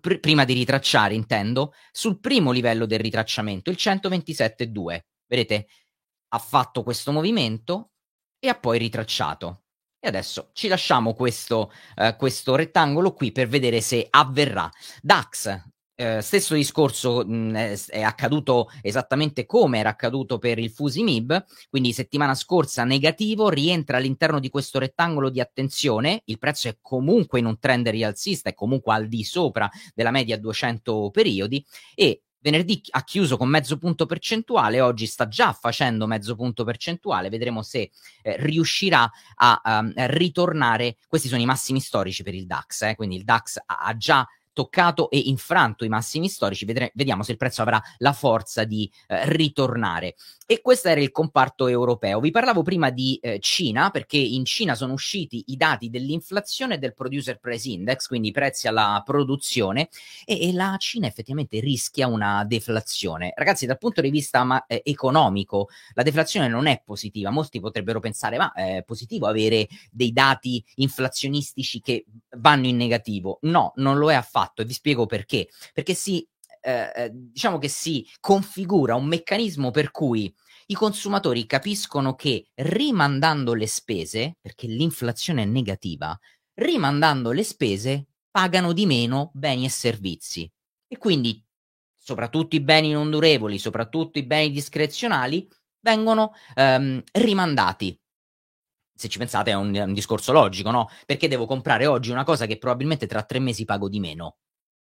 pr- 0.00 0.18
prima 0.18 0.44
di 0.44 0.52
ritracciare, 0.52 1.14
intendo, 1.14 1.72
sul 1.90 2.20
primo 2.20 2.50
livello 2.52 2.86
del 2.86 3.00
ritracciamento, 3.00 3.70
il 3.70 3.76
127,2. 3.78 5.00
Vedete, 5.26 5.66
ha 6.28 6.38
fatto 6.38 6.82
questo 6.82 7.12
movimento 7.12 7.92
e 8.38 8.48
ha 8.48 8.54
poi 8.54 8.78
ritracciato. 8.78 9.62
E 10.04 10.08
adesso 10.08 10.50
ci 10.52 10.66
lasciamo 10.66 11.14
questo, 11.14 11.72
eh, 11.94 12.16
questo 12.16 12.56
rettangolo 12.56 13.12
qui 13.12 13.30
per 13.30 13.46
vedere 13.46 13.80
se 13.80 14.06
avverrà. 14.10 14.68
DAX 15.00 15.71
eh, 16.02 16.20
stesso 16.20 16.54
discorso 16.54 17.24
mh, 17.24 17.54
è, 17.54 17.80
è, 17.86 18.02
accaduto 18.02 18.70
esattamente 18.80 19.46
come 19.46 19.78
era 19.78 19.90
accaduto 19.90 20.38
per 20.38 20.58
il 20.58 20.70
Fusimib, 20.70 21.44
quindi 21.70 21.92
settimana 21.92 22.34
scorsa 22.34 22.82
negativo, 22.82 23.48
rientra 23.48 23.98
all'interno 23.98 24.40
di 24.40 24.50
questo 24.50 24.80
rettangolo 24.80 25.30
di 25.30 25.40
attenzione, 25.40 26.22
il 26.24 26.38
prezzo 26.38 26.68
è 26.68 26.76
comunque 26.80 27.38
in 27.38 27.46
un 27.46 27.58
trend 27.60 27.88
rialzista, 27.88 28.50
è 28.50 28.54
comunque 28.54 28.94
al 28.94 29.06
di 29.06 29.22
sopra 29.22 29.70
della 29.94 30.10
media 30.10 30.36
200 30.36 31.10
periodi 31.12 31.64
e 31.94 32.22
venerdì 32.40 32.82
ha 32.90 33.04
chiuso 33.04 33.36
con 33.36 33.48
mezzo 33.48 33.78
punto 33.78 34.04
percentuale, 34.04 34.80
oggi 34.80 35.06
sta 35.06 35.28
già 35.28 35.52
facendo 35.52 36.08
mezzo 36.08 36.34
punto 36.34 36.64
percentuale, 36.64 37.28
vedremo 37.28 37.62
se 37.62 37.90
eh, 38.22 38.36
riuscirà 38.40 39.08
a, 39.36 39.60
a, 39.62 39.78
ehm, 39.78 39.92
ritornare, 40.08 40.96
questi 41.06 41.28
sono 41.28 41.40
i 41.40 41.46
massimi 41.46 41.78
storici 41.78 42.24
per 42.24 42.34
il 42.34 42.46
DAX, 42.46 42.82
eh, 42.82 42.94
quindi 42.96 43.14
il 43.14 43.24
DAX 43.24 43.58
ha, 43.64 43.76
ha 43.76 43.96
già 43.96 44.26
toccato 44.52 45.10
e 45.10 45.18
infranto 45.18 45.84
i 45.84 45.88
massimi 45.88 46.28
storici, 46.28 46.64
vedre- 46.64 46.92
vediamo 46.94 47.22
se 47.22 47.32
il 47.32 47.38
prezzo 47.38 47.62
avrà 47.62 47.82
la 47.98 48.12
forza 48.12 48.64
di 48.64 48.90
eh, 49.08 49.28
ritornare. 49.30 50.14
E 50.46 50.60
questo 50.60 50.88
era 50.88 51.00
il 51.00 51.10
comparto 51.10 51.66
europeo. 51.66 52.20
Vi 52.20 52.30
parlavo 52.30 52.62
prima 52.62 52.90
di 52.90 53.18
eh, 53.22 53.38
Cina, 53.40 53.90
perché 53.90 54.18
in 54.18 54.44
Cina 54.44 54.74
sono 54.74 54.92
usciti 54.92 55.44
i 55.46 55.56
dati 55.56 55.88
dell'inflazione 55.88 56.78
del 56.78 56.94
producer 56.94 57.38
price 57.38 57.70
index, 57.70 58.06
quindi 58.06 58.28
i 58.28 58.32
prezzi 58.32 58.68
alla 58.68 59.00
produzione, 59.04 59.88
e, 60.24 60.48
e, 60.48 60.52
la 60.52 60.76
Cina 60.78 61.06
effettivamente 61.06 61.58
rischia 61.60 62.06
una 62.06 62.44
deflazione. 62.44 63.32
Ragazzi, 63.34 63.64
dal 63.64 63.78
punto 63.78 64.02
di 64.02 64.10
vista 64.10 64.44
ma- 64.44 64.66
eh, 64.66 64.82
economico, 64.84 65.68
la 65.94 66.02
deflazione 66.02 66.48
non 66.48 66.66
è 66.66 66.82
positiva. 66.84 67.30
Molti 67.30 67.60
potrebbero 67.60 68.00
pensare, 68.00 68.36
ma 68.36 68.52
è 68.52 68.82
positivo 68.84 69.26
avere 69.26 69.66
dei 69.90 70.12
dati 70.12 70.62
inflazionistici 70.76 71.80
che 71.80 72.04
vanno 72.36 72.66
in 72.66 72.76
negativo. 72.76 73.38
No, 73.42 73.72
non 73.76 73.96
lo 73.96 74.10
è 74.10 74.14
affatto 74.14 74.41
e 74.50 74.64
vi 74.64 74.72
spiego 74.72 75.06
perché. 75.06 75.48
Perché 75.72 75.94
si 75.94 76.26
eh, 76.64 76.92
eh, 76.94 77.10
diciamo 77.12 77.58
che 77.58 77.68
si 77.68 78.08
configura 78.20 78.94
un 78.94 79.06
meccanismo 79.06 79.70
per 79.72 79.90
cui 79.90 80.32
i 80.66 80.74
consumatori 80.74 81.44
capiscono 81.44 82.14
che 82.14 82.50
rimandando 82.54 83.54
le 83.54 83.66
spese, 83.66 84.36
perché 84.40 84.68
l'inflazione 84.68 85.42
è 85.42 85.46
negativa, 85.46 86.16
rimandando 86.54 87.32
le 87.32 87.42
spese 87.42 88.06
pagano 88.30 88.72
di 88.72 88.86
meno 88.86 89.30
beni 89.34 89.64
e 89.64 89.68
servizi. 89.70 90.50
E 90.86 90.98
quindi 90.98 91.44
soprattutto 91.96 92.56
i 92.56 92.60
beni 92.60 92.92
non 92.92 93.10
durevoli, 93.10 93.58
soprattutto 93.58 94.18
i 94.18 94.24
beni 94.24 94.50
discrezionali, 94.50 95.48
vengono 95.80 96.32
ehm, 96.54 97.02
rimandati. 97.12 97.98
Se 99.02 99.08
ci 99.08 99.18
pensate 99.18 99.50
è 99.50 99.54
un, 99.54 99.74
un 99.74 99.92
discorso 99.94 100.30
logico, 100.30 100.70
no? 100.70 100.88
Perché 101.04 101.26
devo 101.26 101.44
comprare 101.44 101.86
oggi 101.86 102.12
una 102.12 102.22
cosa 102.22 102.46
che 102.46 102.56
probabilmente 102.56 103.08
tra 103.08 103.24
tre 103.24 103.40
mesi 103.40 103.64
pago 103.64 103.88
di 103.88 103.98
meno? 103.98 104.36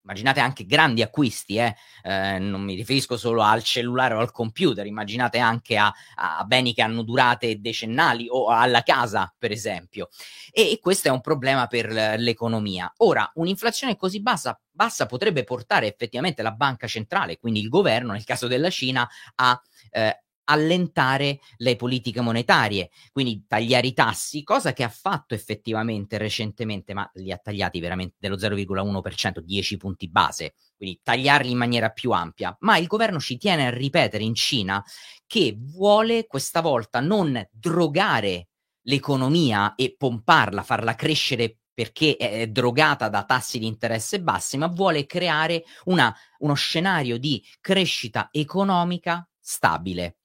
immaginate 0.04 0.40
anche 0.40 0.66
grandi 0.66 1.02
acquisti, 1.02 1.56
eh? 1.56 1.76
Eh, 2.04 2.40
non 2.40 2.62
mi 2.62 2.76
riferisco 2.76 3.16
solo 3.16 3.42
al 3.42 3.64
cellulare 3.64 4.16
o 4.16 4.20
al 4.20 4.32
computer, 4.32 4.86
immaginate 4.86 5.38
anche 5.38 5.78
a, 5.78 5.94
a, 6.16 6.44
beni 6.44 6.74
che 6.74 6.82
hanno 6.82 7.04
durate 7.04 7.62
decennali 7.62 8.28
o 8.28 8.48
alla 8.50 8.82
casa, 8.82 9.34
per 9.38 9.52
esempio. 9.52 10.10
E, 10.52 10.72
e 10.72 10.80
questo 10.80 11.08
è 11.08 11.12
un 11.12 11.22
problema 11.22 11.68
per 11.68 11.90
l'economia. 12.18 12.92
Ora, 12.98 13.32
un'inflazione 13.36 13.96
così 13.96 14.22
bassa, 14.22 14.60
bassa 14.70 15.06
potrebbe 15.06 15.46
portare 15.46 15.88
effettivamente 15.88 16.42
la 16.42 16.52
banca 16.52 16.88
centrale, 16.88 17.38
quindi 17.38 17.62
il 17.62 17.70
governo, 17.70 18.12
nel 18.12 18.26
caso 18.26 18.48
della 18.48 18.70
Cina, 18.70 19.08
a 19.36 19.62
eh, 19.92 20.24
allentare 20.46 21.40
le 21.58 21.76
politiche 21.76 22.22
monetarie, 22.22 22.90
quindi 23.12 23.46
tagliare 23.48 23.88
i 23.88 23.94
tassi, 23.94 24.44
cosa 24.44 24.74
che 24.74 24.84
ha 24.84 24.90
fatto 24.90 25.34
effettivamente 25.34 26.18
recentemente, 26.18 26.94
ma 26.94 27.10
li 27.16 27.32
ha 27.32 27.38
tagliati 27.38 27.80
veramente 27.80 28.16
dello 28.20 28.38
0,1%, 28.38 29.40
10 29.40 29.78
punti 29.78 30.10
base, 30.10 30.54
quindi 30.76 31.00
tagliarli 31.04 31.52
in 31.52 31.58
maniera 31.58 31.90
più 31.90 32.12
ampia. 32.12 32.56
Ma 32.62 32.78
il 32.78 32.88
governo 32.88 33.20
ci 33.20 33.38
tiene 33.38 33.68
a 33.68 33.70
ripetere 33.70 34.24
in 34.24 34.36
Cina 34.36 34.84
che 35.26 35.58
vuole 35.58 36.26
questa 36.28 36.62
volta 36.62 37.00
non 37.00 37.42
drogare 37.52 38.48
l'economia 38.84 39.76
e 39.76 39.96
pomparla, 39.98 40.64
farla 40.64 40.96
crescere 40.96 41.58
perché 41.74 42.18
è 42.18 42.48
drogata 42.48 43.10
da 43.10 43.24
tassi 43.24 43.58
di 43.58 43.66
interesse 43.66 44.22
bassi, 44.22 44.58
ma 44.58 44.68
vuole 44.68 45.06
creare 45.06 45.64
una, 45.86 46.14
uno 46.40 46.54
scenario 46.54 47.18
di 47.18 47.44
crescita 47.60 48.28
economica 48.32 49.28
stabile. 49.40 50.18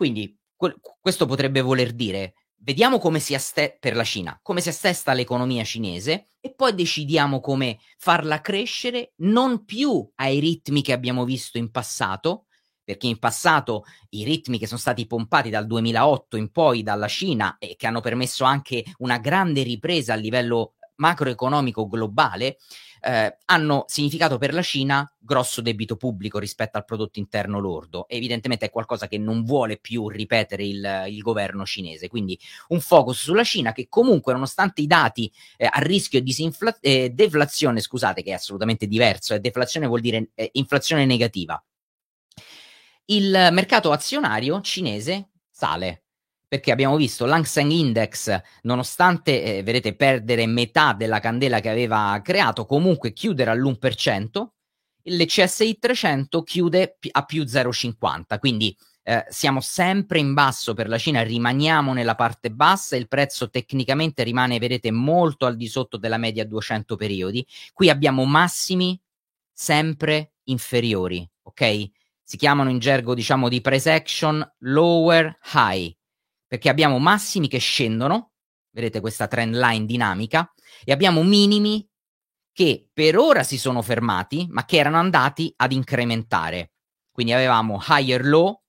Quindi 0.00 0.34
que- 0.56 0.76
questo 0.98 1.26
potrebbe 1.26 1.60
voler 1.60 1.92
dire 1.92 2.32
vediamo 2.62 2.98
come 2.98 3.20
si 3.20 3.34
aste- 3.34 3.76
per 3.78 3.94
la 3.94 4.02
Cina, 4.02 4.38
come 4.42 4.62
si 4.62 4.70
assesta 4.70 5.12
l'economia 5.12 5.62
cinese 5.62 6.30
e 6.40 6.54
poi 6.54 6.74
decidiamo 6.74 7.38
come 7.40 7.78
farla 7.98 8.40
crescere 8.40 9.12
non 9.16 9.66
più 9.66 10.10
ai 10.14 10.38
ritmi 10.38 10.80
che 10.80 10.94
abbiamo 10.94 11.26
visto 11.26 11.58
in 11.58 11.70
passato, 11.70 12.46
perché 12.82 13.08
in 13.08 13.18
passato 13.18 13.84
i 14.10 14.24
ritmi 14.24 14.58
che 14.58 14.66
sono 14.66 14.80
stati 14.80 15.06
pompati 15.06 15.50
dal 15.50 15.66
2008 15.66 16.38
in 16.38 16.50
poi 16.50 16.82
dalla 16.82 17.06
Cina 17.06 17.58
e 17.58 17.76
che 17.76 17.86
hanno 17.86 18.00
permesso 18.00 18.44
anche 18.44 18.82
una 19.00 19.18
grande 19.18 19.62
ripresa 19.62 20.14
a 20.14 20.16
livello 20.16 20.76
macroeconomico 20.96 21.86
globale, 21.86 22.56
eh, 23.00 23.38
hanno 23.46 23.84
significato 23.86 24.38
per 24.38 24.54
la 24.54 24.62
Cina 24.62 25.10
grosso 25.18 25.60
debito 25.60 25.96
pubblico 25.96 26.38
rispetto 26.38 26.76
al 26.76 26.84
prodotto 26.84 27.18
interno 27.18 27.58
lordo. 27.58 28.08
Evidentemente 28.08 28.66
è 28.66 28.70
qualcosa 28.70 29.08
che 29.08 29.18
non 29.18 29.44
vuole 29.44 29.78
più 29.78 30.08
ripetere 30.08 30.64
il, 30.64 31.04
il 31.08 31.20
governo 31.20 31.64
cinese. 31.64 32.08
Quindi 32.08 32.38
un 32.68 32.80
focus 32.80 33.18
sulla 33.18 33.44
Cina 33.44 33.72
che 33.72 33.88
comunque, 33.88 34.32
nonostante 34.32 34.80
i 34.80 34.86
dati 34.86 35.30
eh, 35.56 35.68
a 35.70 35.80
rischio 35.80 36.18
di 36.20 36.26
disinfla- 36.26 36.78
eh, 36.80 37.10
deflazione, 37.10 37.80
scusate, 37.80 38.22
che 38.22 38.30
è 38.30 38.34
assolutamente 38.34 38.86
diverso, 38.86 39.34
e 39.34 39.40
deflazione 39.40 39.86
vuol 39.86 40.00
dire 40.00 40.30
eh, 40.34 40.50
inflazione 40.52 41.04
negativa. 41.06 41.62
Il 43.06 43.48
mercato 43.50 43.90
azionario 43.90 44.60
cinese 44.60 45.30
sale 45.50 46.04
perché 46.50 46.72
abbiamo 46.72 46.96
visto 46.96 47.26
l'Hang 47.26 47.44
Seng 47.44 47.70
Index, 47.70 48.36
nonostante, 48.62 49.58
eh, 49.58 49.62
vedete, 49.62 49.94
perdere 49.94 50.48
metà 50.48 50.94
della 50.94 51.20
candela 51.20 51.60
che 51.60 51.68
aveva 51.68 52.20
creato, 52.24 52.66
comunque 52.66 53.12
chiudere 53.12 53.52
all'1%, 53.52 54.46
il 55.04 55.24
CSI 55.26 55.78
300 55.78 56.42
chiude 56.42 56.98
a 57.12 57.24
più 57.24 57.44
0,50, 57.44 58.40
quindi 58.40 58.76
eh, 59.04 59.24
siamo 59.28 59.60
sempre 59.60 60.18
in 60.18 60.34
basso 60.34 60.74
per 60.74 60.88
la 60.88 60.98
Cina, 60.98 61.22
rimaniamo 61.22 61.92
nella 61.92 62.16
parte 62.16 62.50
bassa, 62.50 62.96
il 62.96 63.06
prezzo 63.06 63.48
tecnicamente 63.48 64.24
rimane, 64.24 64.58
vedete, 64.58 64.90
molto 64.90 65.46
al 65.46 65.54
di 65.54 65.68
sotto 65.68 65.98
della 65.98 66.18
media 66.18 66.44
200 66.44 66.96
periodi. 66.96 67.46
Qui 67.72 67.88
abbiamo 67.88 68.24
massimi 68.24 69.00
sempre 69.52 70.32
inferiori, 70.46 71.24
ok? 71.42 71.90
Si 72.24 72.36
chiamano 72.36 72.70
in 72.70 72.80
gergo, 72.80 73.14
diciamo, 73.14 73.48
di 73.48 73.60
price 73.60 73.92
action 73.92 74.44
lower 74.58 75.38
high 75.54 75.96
perché 76.50 76.68
abbiamo 76.68 76.98
massimi 76.98 77.46
che 77.46 77.58
scendono, 77.58 78.32
vedete 78.72 78.98
questa 78.98 79.28
trend 79.28 79.54
line 79.54 79.86
dinamica, 79.86 80.52
e 80.82 80.90
abbiamo 80.90 81.22
minimi 81.22 81.88
che 82.52 82.88
per 82.92 83.16
ora 83.16 83.44
si 83.44 83.56
sono 83.56 83.82
fermati, 83.82 84.48
ma 84.50 84.64
che 84.64 84.78
erano 84.78 84.96
andati 84.96 85.52
ad 85.54 85.70
incrementare. 85.70 86.72
Quindi 87.12 87.32
avevamo 87.32 87.80
higher 87.88 88.26
low 88.26 88.59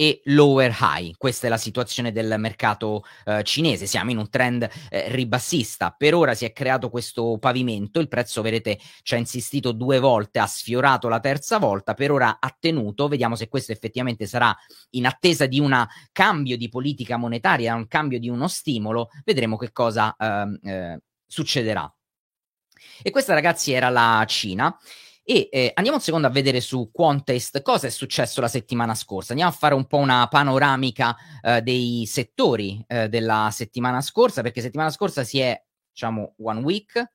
e 0.00 0.22
lower 0.24 0.74
high. 0.80 1.14
Questa 1.18 1.46
è 1.46 1.50
la 1.50 1.58
situazione 1.58 2.10
del 2.10 2.36
mercato 2.38 3.04
eh, 3.26 3.42
cinese. 3.42 3.84
Siamo 3.84 4.10
in 4.10 4.16
un 4.16 4.30
trend 4.30 4.66
eh, 4.88 5.12
ribassista. 5.12 5.90
Per 5.90 6.14
ora 6.14 6.32
si 6.32 6.46
è 6.46 6.54
creato 6.54 6.88
questo 6.88 7.36
pavimento. 7.38 8.00
Il 8.00 8.08
prezzo, 8.08 8.40
vedete, 8.40 8.78
ci 9.02 9.12
ha 9.12 9.18
insistito 9.18 9.72
due 9.72 9.98
volte, 9.98 10.38
ha 10.38 10.46
sfiorato 10.46 11.08
la 11.08 11.20
terza 11.20 11.58
volta. 11.58 11.92
Per 11.92 12.12
ora 12.12 12.38
ha 12.40 12.56
tenuto. 12.58 13.08
Vediamo 13.08 13.36
se 13.36 13.48
questo 13.48 13.72
effettivamente 13.72 14.24
sarà 14.24 14.56
in 14.92 15.04
attesa 15.04 15.44
di 15.44 15.60
un 15.60 15.86
cambio 16.12 16.56
di 16.56 16.70
politica 16.70 17.18
monetaria, 17.18 17.74
un 17.74 17.86
cambio 17.86 18.18
di 18.18 18.30
uno 18.30 18.48
stimolo. 18.48 19.10
Vedremo 19.22 19.58
che 19.58 19.70
cosa 19.70 20.16
ehm, 20.16 20.60
eh, 20.62 20.98
succederà. 21.26 21.94
E 23.02 23.10
questa, 23.10 23.34
ragazzi, 23.34 23.72
era 23.72 23.90
la 23.90 24.24
Cina. 24.26 24.74
E 25.22 25.48
eh, 25.52 25.70
andiamo 25.74 25.98
un 25.98 26.02
secondo 26.02 26.26
a 26.26 26.30
vedere 26.30 26.60
su 26.60 26.90
Quantest 26.92 27.62
cosa 27.62 27.86
è 27.86 27.90
successo 27.90 28.40
la 28.40 28.48
settimana 28.48 28.94
scorsa. 28.94 29.32
Andiamo 29.32 29.52
a 29.52 29.56
fare 29.56 29.74
un 29.74 29.86
po' 29.86 29.98
una 29.98 30.26
panoramica 30.28 31.16
eh, 31.42 31.62
dei 31.62 32.04
settori 32.06 32.82
eh, 32.86 33.08
della 33.08 33.48
settimana 33.52 34.00
scorsa, 34.00 34.42
perché 34.42 34.60
settimana 34.60 34.90
scorsa 34.90 35.22
si 35.22 35.38
è, 35.38 35.62
diciamo, 35.92 36.34
one 36.38 36.60
week, 36.60 37.12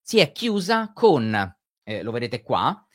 si 0.00 0.18
è 0.18 0.32
chiusa 0.32 0.92
con, 0.92 1.56
eh, 1.82 2.02
lo 2.02 2.10
vedete 2.10 2.42
qua, 2.42 2.85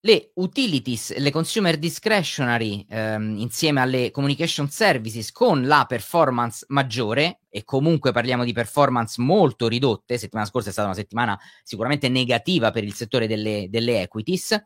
le 0.00 0.30
utilities, 0.34 1.16
le 1.16 1.30
consumer 1.30 1.76
discretionary 1.76 2.86
ehm, 2.88 3.36
insieme 3.38 3.80
alle 3.80 4.10
communication 4.12 4.70
services 4.70 5.32
con 5.32 5.66
la 5.66 5.86
performance 5.88 6.64
maggiore 6.68 7.40
e 7.48 7.64
comunque 7.64 8.12
parliamo 8.12 8.44
di 8.44 8.52
performance 8.52 9.20
molto 9.20 9.66
ridotte, 9.66 10.16
settimana 10.16 10.46
scorsa 10.46 10.68
è 10.68 10.72
stata 10.72 10.86
una 10.86 10.96
settimana 10.96 11.38
sicuramente 11.64 12.08
negativa 12.08 12.70
per 12.70 12.84
il 12.84 12.94
settore 12.94 13.26
delle, 13.26 13.66
delle 13.68 14.02
equities, 14.02 14.56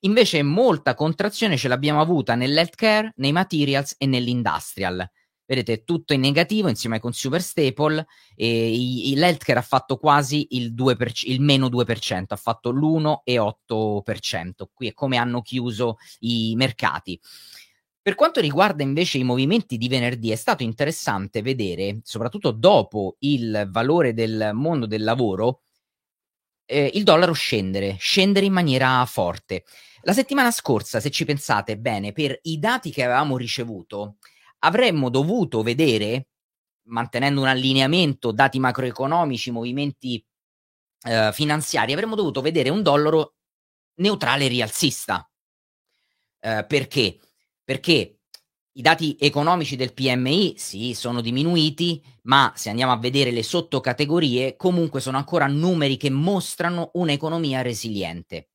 invece 0.00 0.42
molta 0.42 0.94
contrazione 0.94 1.56
ce 1.56 1.66
l'abbiamo 1.66 2.00
avuta 2.00 2.34
nell'healthcare, 2.36 3.12
nei 3.16 3.32
materials 3.32 3.96
e 3.98 4.06
nell'industrial. 4.06 5.10
Vedete, 5.46 5.84
tutto 5.84 6.14
in 6.14 6.20
negativo 6.20 6.68
insieme 6.68 6.94
ai 6.96 7.00
consumer 7.02 7.42
staple 7.42 8.06
e 8.34 9.12
l'healthcare 9.14 9.58
ha 9.58 9.62
fatto 9.62 9.98
quasi 9.98 10.46
il, 10.50 10.72
2%, 10.72 11.24
il 11.24 11.42
meno 11.42 11.68
2%, 11.68 12.24
ha 12.28 12.36
fatto 12.36 12.70
l'1,8%. 12.70 14.50
Qui 14.72 14.88
è 14.88 14.94
come 14.94 15.18
hanno 15.18 15.42
chiuso 15.42 15.98
i 16.20 16.54
mercati. 16.56 17.20
Per 18.00 18.14
quanto 18.14 18.40
riguarda 18.40 18.82
invece 18.82 19.18
i 19.18 19.24
movimenti 19.24 19.78
di 19.78 19.88
venerdì, 19.88 20.30
è 20.30 20.36
stato 20.36 20.62
interessante 20.62 21.42
vedere, 21.42 22.00
soprattutto 22.02 22.50
dopo 22.50 23.16
il 23.20 23.68
valore 23.70 24.12
del 24.12 24.50
mondo 24.52 24.86
del 24.86 25.02
lavoro, 25.02 25.62
eh, 26.66 26.90
il 26.94 27.02
dollaro 27.02 27.32
scendere, 27.32 27.96
scendere 27.98 28.46
in 28.46 28.52
maniera 28.52 29.04
forte. 29.06 29.64
La 30.02 30.12
settimana 30.12 30.50
scorsa, 30.50 31.00
se 31.00 31.10
ci 31.10 31.24
pensate 31.24 31.78
bene, 31.78 32.12
per 32.12 32.38
i 32.42 32.58
dati 32.58 32.90
che 32.90 33.04
avevamo 33.04 33.38
ricevuto, 33.38 34.16
avremmo 34.64 35.10
dovuto 35.10 35.62
vedere, 35.62 36.28
mantenendo 36.88 37.40
un 37.42 37.46
allineamento, 37.46 38.32
dati 38.32 38.58
macroeconomici, 38.58 39.50
movimenti 39.50 40.24
eh, 41.06 41.30
finanziari, 41.32 41.92
avremmo 41.92 42.14
dovuto 42.16 42.40
vedere 42.40 42.70
un 42.70 42.82
dollaro 42.82 43.34
neutrale 43.96 44.48
rialzista. 44.48 45.28
Eh, 46.40 46.64
perché? 46.66 47.18
Perché 47.62 48.18
i 48.76 48.82
dati 48.82 49.16
economici 49.20 49.76
del 49.76 49.94
PMI 49.94 50.54
sì, 50.56 50.94
sono 50.94 51.20
diminuiti, 51.20 52.02
ma 52.22 52.52
se 52.56 52.70
andiamo 52.70 52.92
a 52.92 52.98
vedere 52.98 53.30
le 53.30 53.42
sottocategorie, 53.42 54.56
comunque 54.56 55.00
sono 55.00 55.16
ancora 55.16 55.46
numeri 55.46 55.96
che 55.96 56.10
mostrano 56.10 56.90
un'economia 56.94 57.62
resiliente. 57.62 58.48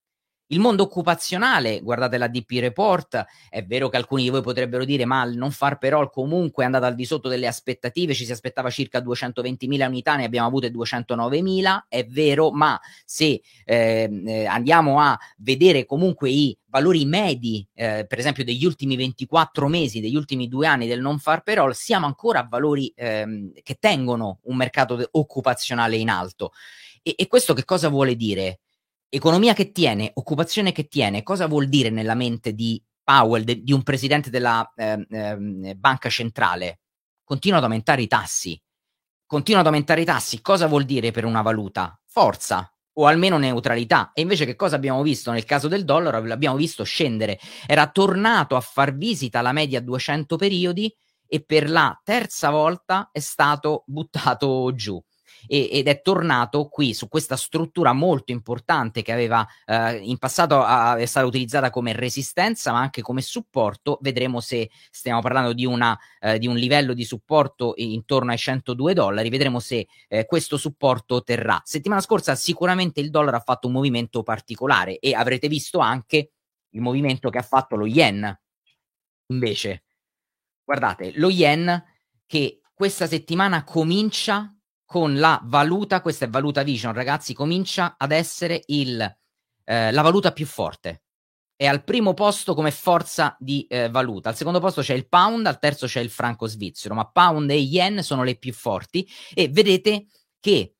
Il 0.51 0.59
mondo 0.59 0.81
occupazionale, 0.81 1.79
guardate 1.81 2.17
la 2.17 2.27
DP 2.27 2.57
Report, 2.59 3.23
è 3.51 3.63
vero 3.63 3.87
che 3.87 3.97
alcuni 3.97 4.23
di 4.23 4.29
voi 4.29 4.41
potrebbero 4.41 4.83
dire 4.83 5.05
ma 5.05 5.23
il 5.23 5.37
non 5.37 5.51
far 5.51 5.77
però 5.77 6.09
comunque 6.09 6.63
è 6.63 6.65
andato 6.65 6.85
al 6.85 6.95
di 6.95 7.05
sotto 7.05 7.29
delle 7.29 7.45
aspettative, 7.45 8.15
ci 8.15 8.25
si 8.25 8.31
aspettava 8.31 8.71
circa 8.71 8.97
220.000 8.99 9.85
unità, 9.85 10.15
ne 10.15 10.23
abbiamo 10.23 10.47
avute 10.47 10.71
209.000, 10.71 11.85
è 11.87 12.03
vero, 12.07 12.49
ma 12.49 12.79
se 13.05 13.43
ehm, 13.63 14.27
eh, 14.27 14.45
andiamo 14.47 14.99
a 14.99 15.15
vedere 15.37 15.85
comunque 15.85 16.31
i 16.31 16.57
valori 16.65 17.05
medi, 17.05 17.63
eh, 17.75 18.07
per 18.07 18.17
esempio 18.17 18.43
degli 18.43 18.65
ultimi 18.65 18.95
24 18.95 19.67
mesi, 19.67 20.01
degli 20.01 20.15
ultimi 20.15 20.47
due 20.47 20.65
anni 20.65 20.87
del 20.87 20.99
non 20.99 21.19
far 21.19 21.43
però, 21.43 21.71
siamo 21.73 22.07
ancora 22.07 22.39
a 22.39 22.47
valori 22.49 22.91
ehm, 22.95 23.51
che 23.61 23.75
tengono 23.79 24.39
un 24.45 24.55
mercato 24.55 24.99
occupazionale 25.11 25.95
in 25.97 26.09
alto. 26.09 26.53
E, 27.03 27.13
e 27.15 27.27
questo 27.27 27.53
che 27.53 27.65
cosa 27.65 27.89
vuole 27.89 28.15
dire? 28.15 28.61
Economia 29.09 29.53
che 29.53 29.71
tiene, 29.71 30.11
occupazione 30.13 30.71
che 30.71 30.87
tiene, 30.87 31.23
cosa 31.23 31.47
vuol 31.47 31.67
dire 31.67 31.89
nella 31.89 32.15
mente 32.15 32.53
di 32.53 32.81
Powell, 33.03 33.43
de, 33.43 33.63
di 33.63 33.73
un 33.73 33.83
presidente 33.83 34.29
della 34.29 34.71
eh, 34.75 35.05
eh, 35.09 35.75
banca 35.75 36.09
centrale? 36.09 36.81
Continua 37.23 37.57
ad 37.57 37.63
aumentare 37.63 38.03
i 38.03 38.07
tassi. 38.07 38.61
Continua 39.25 39.61
ad 39.61 39.67
aumentare 39.67 40.01
i 40.01 40.05
tassi. 40.05 40.41
Cosa 40.41 40.67
vuol 40.67 40.85
dire 40.85 41.11
per 41.11 41.25
una 41.25 41.41
valuta? 41.41 41.99
Forza 42.05 42.71
o 42.93 43.05
almeno 43.05 43.37
neutralità. 43.37 44.11
E 44.13 44.21
invece 44.21 44.45
che 44.45 44.55
cosa 44.55 44.75
abbiamo 44.75 45.01
visto 45.01 45.31
nel 45.31 45.45
caso 45.45 45.67
del 45.67 45.85
dollaro? 45.85 46.23
L'abbiamo 46.23 46.55
visto 46.55 46.83
scendere. 46.83 47.39
Era 47.65 47.87
tornato 47.89 48.55
a 48.55 48.61
far 48.61 48.95
visita 48.95 49.39
alla 49.39 49.51
media 49.51 49.79
200 49.79 50.35
periodi 50.35 50.93
e 51.27 51.43
per 51.43 51.69
la 51.69 51.99
terza 52.03 52.49
volta 52.49 53.09
è 53.11 53.19
stato 53.19 53.83
buttato 53.85 54.73
giù 54.73 55.01
e, 55.47 55.69
ed 55.71 55.87
è 55.87 56.01
tornato 56.01 56.67
qui 56.67 56.93
su 56.93 57.07
questa 57.07 57.35
struttura 57.35 57.93
molto 57.93 58.31
importante 58.31 59.01
che 59.01 59.11
aveva 59.11 59.47
eh, 59.65 59.97
in 59.97 60.17
passato 60.17 60.61
a, 60.61 60.97
è 60.97 61.05
stata 61.05 61.25
utilizzata 61.25 61.69
come 61.69 61.93
resistenza 61.93 62.71
ma 62.71 62.79
anche 62.79 63.01
come 63.01 63.21
supporto. 63.21 63.97
Vedremo 64.01 64.39
se 64.39 64.69
stiamo 64.89 65.21
parlando 65.21 65.53
di, 65.53 65.65
una, 65.65 65.97
eh, 66.19 66.39
di 66.39 66.47
un 66.47 66.55
livello 66.55 66.93
di 66.93 67.03
supporto 67.03 67.73
intorno 67.77 68.31
ai 68.31 68.37
102 68.37 68.93
dollari, 68.93 69.29
vedremo 69.29 69.59
se 69.59 69.87
eh, 70.07 70.25
questo 70.25 70.57
supporto 70.57 71.23
terrà. 71.23 71.61
Settimana 71.63 72.01
scorsa 72.01 72.35
sicuramente 72.35 72.99
il 72.99 73.09
dollaro 73.09 73.37
ha 73.37 73.41
fatto 73.41 73.67
un 73.67 73.73
movimento 73.73 74.23
particolare 74.23 74.99
e 74.99 75.13
avrete 75.13 75.47
visto 75.47 75.79
anche 75.79 76.31
il 76.71 76.81
movimento 76.81 77.29
che 77.29 77.37
ha 77.37 77.43
fatto 77.43 77.75
lo 77.75 77.85
yen. 77.85 78.37
Invece, 79.27 79.83
guardate, 80.63 81.11
lo 81.15 81.29
yen 81.29 81.83
che 82.25 82.61
questa 82.73 83.07
settimana 83.07 83.63
comincia 83.63 84.53
con 84.89 85.19
la 85.19 85.39
valuta, 85.43 86.01
questa 86.01 86.25
è 86.25 86.29
valuta 86.29 86.63
vision 86.63 86.93
ragazzi, 86.93 87.35
comincia 87.35 87.93
ad 87.95 88.11
essere 88.11 88.63
il, 88.69 88.99
eh, 89.63 89.91
la 89.91 90.01
valuta 90.01 90.31
più 90.31 90.47
forte. 90.47 91.03
È 91.55 91.67
al 91.67 91.83
primo 91.83 92.15
posto 92.15 92.55
come 92.55 92.71
forza 92.71 93.35
di 93.37 93.67
eh, 93.69 93.91
valuta, 93.91 94.29
al 94.29 94.35
secondo 94.35 94.59
posto 94.59 94.81
c'è 94.81 94.95
il 94.95 95.07
pound, 95.07 95.45
al 95.45 95.59
terzo 95.59 95.85
c'è 95.85 95.99
il 95.99 96.09
franco 96.09 96.47
svizzero, 96.47 96.95
ma 96.95 97.07
pound 97.07 97.51
e 97.51 97.57
yen 97.57 98.01
sono 98.01 98.23
le 98.23 98.35
più 98.35 98.51
forti 98.51 99.07
e 99.31 99.47
vedete 99.49 100.07
che 100.39 100.73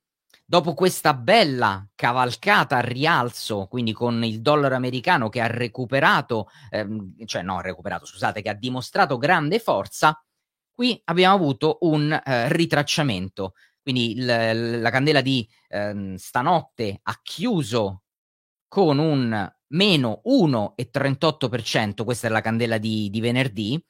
dopo 0.43 0.73
questa 0.73 1.13
bella 1.13 1.87
cavalcata 1.93 2.77
a 2.77 2.81
rialzo, 2.81 3.67
quindi 3.67 3.93
con 3.93 4.23
il 4.23 4.41
dollaro 4.41 4.73
americano 4.73 5.29
che 5.29 5.39
ha 5.39 5.45
recuperato, 5.45 6.49
ehm, 6.71 7.13
cioè 7.25 7.43
no, 7.43 7.59
ha 7.59 7.61
recuperato, 7.61 8.07
scusate, 8.07 8.41
che 8.41 8.49
ha 8.49 8.55
dimostrato 8.55 9.19
grande 9.19 9.59
forza, 9.59 10.19
qui 10.73 10.99
abbiamo 11.05 11.35
avuto 11.35 11.77
un 11.81 12.11
eh, 12.11 12.51
ritracciamento. 12.51 13.53
Quindi 13.89 14.19
il, 14.19 14.81
la 14.81 14.89
candela 14.91 15.21
di 15.21 15.49
ehm, 15.67 16.13
stanotte 16.13 16.99
ha 17.01 17.19
chiuso 17.23 18.03
con 18.67 18.99
un 18.99 19.51
meno 19.69 20.21
1,38%, 20.25 22.03
questa 22.03 22.27
è 22.27 22.29
la 22.29 22.41
candela 22.41 22.77
di, 22.77 23.09
di 23.09 23.19
venerdì, 23.19 23.83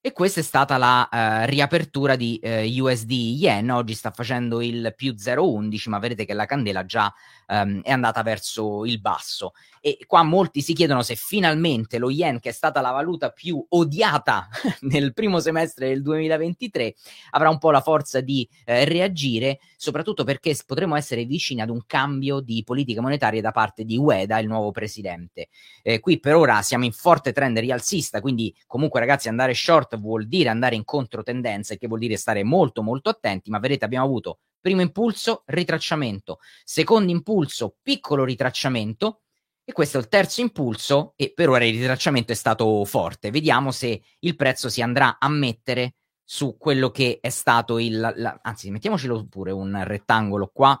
e 0.00 0.10
questa 0.10 0.40
è 0.40 0.42
stata 0.42 0.76
la 0.78 1.08
uh, 1.10 1.48
riapertura 1.48 2.16
di 2.16 2.40
uh, 2.42 2.82
USD 2.82 3.10
Yen, 3.10 3.70
oggi 3.70 3.94
sta 3.94 4.10
facendo 4.10 4.60
il 4.60 4.92
più 4.96 5.12
0,11, 5.12 5.90
ma 5.90 6.00
vedete 6.00 6.24
che 6.24 6.34
la 6.34 6.46
candela 6.46 6.84
già 6.84 7.12
um, 7.46 7.82
è 7.82 7.92
andata 7.92 8.22
verso 8.22 8.84
il 8.84 9.00
basso. 9.00 9.52
E 9.86 9.98
qua 10.04 10.24
molti 10.24 10.62
si 10.62 10.72
chiedono 10.72 11.02
se 11.02 11.14
finalmente 11.14 11.98
lo 11.98 12.10
yen, 12.10 12.40
che 12.40 12.48
è 12.48 12.52
stata 12.52 12.80
la 12.80 12.90
valuta 12.90 13.30
più 13.30 13.64
odiata 13.68 14.48
nel 14.82 15.12
primo 15.12 15.38
semestre 15.38 15.86
del 15.86 16.02
2023, 16.02 16.96
avrà 17.30 17.50
un 17.50 17.58
po' 17.58 17.70
la 17.70 17.80
forza 17.80 18.20
di 18.20 18.48
eh, 18.64 18.84
reagire, 18.84 19.60
soprattutto 19.76 20.24
perché 20.24 20.58
potremo 20.66 20.96
essere 20.96 21.24
vicini 21.24 21.60
ad 21.60 21.70
un 21.70 21.82
cambio 21.86 22.40
di 22.40 22.64
politica 22.64 23.00
monetaria 23.00 23.40
da 23.40 23.52
parte 23.52 23.84
di 23.84 23.96
Ueda, 23.96 24.40
il 24.40 24.48
nuovo 24.48 24.72
presidente. 24.72 25.50
Eh, 25.84 26.00
qui 26.00 26.18
per 26.18 26.34
ora 26.34 26.62
siamo 26.62 26.84
in 26.84 26.90
forte 26.90 27.30
trend 27.30 27.56
rialzista, 27.56 28.20
quindi 28.20 28.52
comunque 28.66 28.98
ragazzi 28.98 29.28
andare 29.28 29.54
short 29.54 29.96
vuol 30.00 30.26
dire 30.26 30.48
andare 30.48 30.74
in 30.74 30.84
controtendenza, 30.84 31.76
che 31.76 31.86
vuol 31.86 32.00
dire 32.00 32.16
stare 32.16 32.42
molto 32.42 32.82
molto 32.82 33.08
attenti, 33.08 33.50
ma 33.50 33.60
vedete 33.60 33.84
abbiamo 33.84 34.06
avuto 34.06 34.40
primo 34.60 34.80
impulso, 34.80 35.44
ritracciamento, 35.46 36.40
secondo 36.64 37.12
impulso, 37.12 37.76
piccolo 37.80 38.24
ritracciamento, 38.24 39.20
e 39.68 39.72
questo 39.72 39.98
è 39.98 40.00
il 40.00 40.06
terzo 40.06 40.40
impulso 40.40 41.14
e 41.16 41.32
per 41.34 41.48
ora 41.48 41.64
il 41.64 41.76
ritracciamento 41.76 42.30
è 42.30 42.36
stato 42.36 42.84
forte. 42.84 43.32
Vediamo 43.32 43.72
se 43.72 44.00
il 44.20 44.36
prezzo 44.36 44.68
si 44.68 44.80
andrà 44.80 45.16
a 45.18 45.28
mettere 45.28 45.96
su 46.22 46.56
quello 46.56 46.92
che 46.92 47.18
è 47.20 47.30
stato 47.30 47.80
il... 47.80 47.98
La, 47.98 48.38
anzi, 48.42 48.70
mettiamocelo 48.70 49.26
pure 49.26 49.50
un 49.50 49.82
rettangolo 49.82 50.52
qua, 50.54 50.80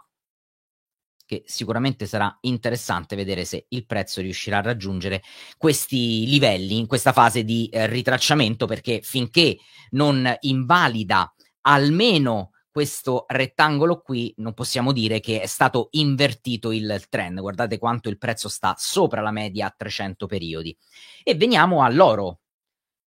che 1.26 1.42
sicuramente 1.46 2.06
sarà 2.06 2.38
interessante 2.42 3.16
vedere 3.16 3.44
se 3.44 3.66
il 3.70 3.84
prezzo 3.86 4.20
riuscirà 4.20 4.58
a 4.58 4.62
raggiungere 4.62 5.20
questi 5.58 6.24
livelli 6.28 6.78
in 6.78 6.86
questa 6.86 7.12
fase 7.12 7.42
di 7.42 7.68
eh, 7.72 7.88
ritracciamento, 7.88 8.66
perché 8.66 9.00
finché 9.02 9.58
non 9.90 10.32
invalida 10.42 11.34
almeno 11.62 12.52
questo 12.76 13.24
rettangolo 13.28 14.02
qui 14.02 14.34
non 14.36 14.52
possiamo 14.52 14.92
dire 14.92 15.18
che 15.18 15.40
è 15.40 15.46
stato 15.46 15.88
invertito 15.92 16.72
il 16.72 17.06
trend. 17.08 17.40
Guardate 17.40 17.78
quanto 17.78 18.10
il 18.10 18.18
prezzo 18.18 18.50
sta 18.50 18.74
sopra 18.76 19.22
la 19.22 19.30
media 19.30 19.68
a 19.68 19.74
300 19.74 20.26
periodi. 20.26 20.76
E 21.22 21.34
veniamo 21.36 21.82
all'oro. 21.82 22.40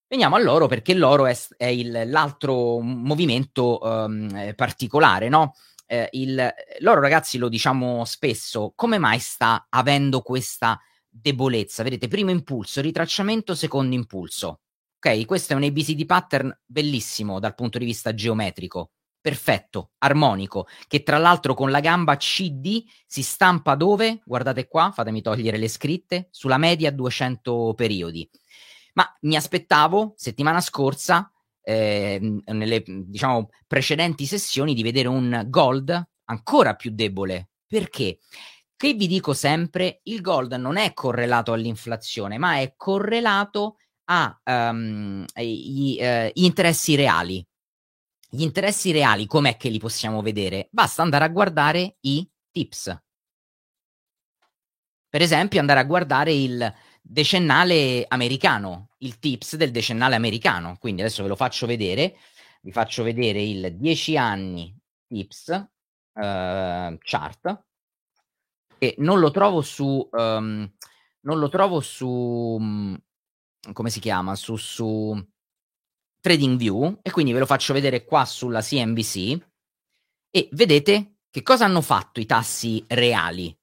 Veniamo 0.06 0.36
all'oro 0.36 0.66
perché 0.66 0.92
l'oro 0.92 1.24
è, 1.24 1.34
è 1.56 1.64
il, 1.64 2.10
l'altro 2.10 2.78
movimento 2.80 3.78
um, 3.80 4.52
particolare, 4.54 5.30
no? 5.30 5.54
Eh, 5.86 6.10
il, 6.12 6.46
l'oro, 6.80 7.00
ragazzi, 7.00 7.38
lo 7.38 7.48
diciamo 7.48 8.04
spesso, 8.04 8.74
come 8.76 8.98
mai 8.98 9.18
sta 9.18 9.68
avendo 9.70 10.20
questa 10.20 10.78
debolezza? 11.08 11.82
Vedete, 11.82 12.06
primo 12.06 12.30
impulso, 12.30 12.82
ritracciamento, 12.82 13.54
secondo 13.54 13.94
impulso. 13.94 14.60
Ok, 14.98 15.24
questo 15.24 15.54
è 15.54 15.56
un 15.56 15.62
ABCD 15.62 16.04
pattern 16.04 16.54
bellissimo 16.66 17.40
dal 17.40 17.54
punto 17.54 17.78
di 17.78 17.86
vista 17.86 18.12
geometrico 18.12 18.90
perfetto, 19.24 19.92
armonico, 20.00 20.66
che 20.86 21.02
tra 21.02 21.16
l'altro 21.16 21.54
con 21.54 21.70
la 21.70 21.80
gamba 21.80 22.18
CD 22.18 22.84
si 23.06 23.22
stampa 23.22 23.74
dove? 23.74 24.20
Guardate 24.22 24.68
qua, 24.68 24.92
fatemi 24.94 25.22
togliere 25.22 25.56
le 25.56 25.68
scritte, 25.68 26.28
sulla 26.30 26.58
media 26.58 26.90
200 26.90 27.72
periodi. 27.74 28.28
Ma 28.92 29.10
mi 29.22 29.34
aspettavo 29.34 30.12
settimana 30.14 30.60
scorsa, 30.60 31.32
eh, 31.62 32.20
nelle 32.44 32.82
diciamo 32.84 33.48
precedenti 33.66 34.26
sessioni, 34.26 34.74
di 34.74 34.82
vedere 34.82 35.08
un 35.08 35.44
gold 35.46 36.06
ancora 36.24 36.74
più 36.74 36.90
debole. 36.92 37.48
Perché? 37.66 38.18
Che 38.76 38.92
vi 38.92 39.06
dico 39.06 39.32
sempre, 39.32 40.00
il 40.02 40.20
gold 40.20 40.52
non 40.52 40.76
è 40.76 40.92
correlato 40.92 41.54
all'inflazione, 41.54 42.36
ma 42.36 42.58
è 42.58 42.74
correlato 42.76 43.76
agli 44.04 44.36
um, 44.44 45.24
uh, 45.34 46.30
interessi 46.34 46.94
reali 46.94 47.42
Gli 48.34 48.42
interessi 48.42 48.90
reali 48.90 49.28
com'è 49.28 49.56
che 49.56 49.68
li 49.68 49.78
possiamo 49.78 50.20
vedere? 50.20 50.66
Basta 50.72 51.02
andare 51.02 51.24
a 51.24 51.28
guardare 51.28 51.98
i 52.00 52.28
tips. 52.50 53.02
Per 55.08 55.22
esempio 55.22 55.60
andare 55.60 55.78
a 55.78 55.84
guardare 55.84 56.32
il 56.32 56.74
decennale 57.00 58.04
americano, 58.08 58.88
il 58.98 59.20
tips 59.20 59.54
del 59.54 59.70
decennale 59.70 60.16
americano. 60.16 60.76
Quindi 60.80 61.02
adesso 61.02 61.22
ve 61.22 61.28
lo 61.28 61.36
faccio 61.36 61.66
vedere, 61.66 62.16
vi 62.62 62.72
faccio 62.72 63.04
vedere 63.04 63.40
il 63.40 63.76
10 63.76 64.16
anni 64.16 64.76
tips 65.06 65.68
uh, 66.14 66.98
chart 66.98 67.64
e 68.78 68.96
non 68.98 69.20
lo 69.20 69.30
trovo 69.30 69.60
su 69.60 70.08
um, 70.10 70.74
non 71.20 71.38
lo 71.38 71.48
trovo 71.48 71.78
su 71.78 72.56
um, 72.58 73.00
come 73.72 73.90
si 73.90 74.00
chiama? 74.00 74.34
Su, 74.34 74.56
su 74.56 75.24
TradingView 76.24 77.00
e 77.02 77.10
quindi 77.10 77.34
ve 77.34 77.38
lo 77.38 77.44
faccio 77.44 77.74
vedere 77.74 78.06
qua 78.06 78.24
sulla 78.24 78.62
CNBC 78.62 79.38
e 80.30 80.48
vedete 80.52 81.16
che 81.30 81.42
cosa 81.42 81.66
hanno 81.66 81.82
fatto 81.82 82.18
i 82.18 82.24
tassi 82.24 82.82
reali. 82.88 83.54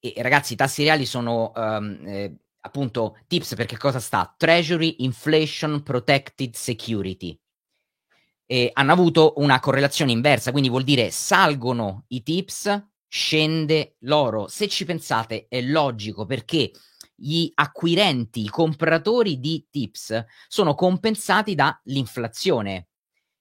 E 0.00 0.14
ragazzi, 0.22 0.54
i 0.54 0.56
tassi 0.56 0.84
reali 0.84 1.04
sono 1.04 1.52
um, 1.54 2.00
eh, 2.06 2.34
appunto 2.60 3.18
tips 3.26 3.56
perché 3.56 3.76
cosa 3.76 4.00
sta? 4.00 4.34
Treasury 4.34 4.96
Inflation 5.00 5.82
Protected 5.82 6.54
Security. 6.54 7.38
E 8.46 8.70
hanno 8.72 8.92
avuto 8.92 9.34
una 9.36 9.60
correlazione 9.60 10.12
inversa, 10.12 10.50
quindi 10.50 10.70
vuol 10.70 10.82
dire 10.82 11.10
salgono 11.10 12.06
i 12.08 12.22
tips, 12.22 12.86
scende 13.06 13.96
l'oro. 14.00 14.48
Se 14.48 14.66
ci 14.66 14.86
pensate 14.86 15.44
è 15.46 15.60
logico 15.60 16.24
perché 16.24 16.70
gli 17.24 17.50
acquirenti, 17.54 18.42
i 18.42 18.50
compratori 18.50 19.40
di 19.40 19.66
tips 19.70 20.24
sono 20.46 20.74
compensati 20.74 21.54
dall'inflazione. 21.54 22.88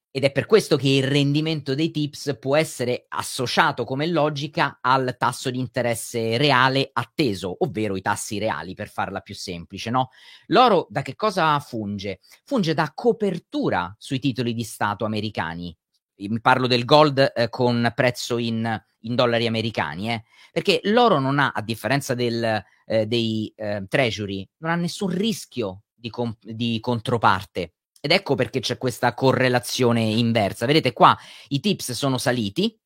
Ed 0.10 0.24
è 0.24 0.32
per 0.32 0.46
questo 0.46 0.78
che 0.78 0.88
il 0.88 1.04
rendimento 1.04 1.76
dei 1.76 1.92
tips 1.92 2.38
può 2.40 2.56
essere 2.56 3.08
associato 3.10 3.84
come 3.84 4.08
logica 4.08 4.78
al 4.80 5.16
tasso 5.18 5.50
di 5.50 5.60
interesse 5.60 6.38
reale 6.38 6.92
atteso, 6.94 7.58
ovvero 7.60 7.98
i 7.98 8.02
tassi 8.02 8.38
reali, 8.38 8.74
per 8.74 8.90
farla 8.90 9.20
più 9.20 9.36
semplice, 9.36 9.90
no? 9.90 10.12
L'oro 10.48 10.88
da 10.90 11.02
che 11.02 11.16
cosa 11.16 11.60
funge? 11.60 12.20
Funge 12.46 12.74
da 12.74 12.92
copertura 12.94 13.94
sui 13.98 14.20
titoli 14.20 14.54
di 14.54 14.64
Stato 14.64 15.04
americani. 15.04 15.76
Mi 16.16 16.40
parlo 16.40 16.68
del 16.68 16.86
gold 16.86 17.34
eh, 17.36 17.50
con 17.50 17.92
prezzo 17.94 18.38
in, 18.38 18.82
in 19.00 19.16
dollari 19.16 19.48
americani, 19.48 20.12
eh? 20.12 20.24
perché 20.54 20.80
l'oro 20.84 21.20
non 21.20 21.40
ha, 21.40 21.52
a 21.54 21.62
differenza 21.64 22.14
del, 22.14 22.64
eh, 22.86 23.06
dei 23.06 23.52
eh, 23.56 23.86
treasury, 23.88 24.48
non 24.58 24.72
ha 24.72 24.76
nessun 24.76 25.10
rischio 25.10 25.84
di, 25.94 26.10
com- 26.10 26.38
di 26.40 26.80
controparte. 26.80 27.74
Ed 28.00 28.12
ecco 28.12 28.36
perché 28.36 28.60
c'è 28.60 28.78
questa 28.78 29.14
correlazione 29.14 30.02
inversa. 30.02 30.66
Vedete 30.66 30.92
qua 30.92 31.18
i 31.50 31.62
tips 31.62 31.94
sono 31.94 32.18
saliti, 32.18 32.78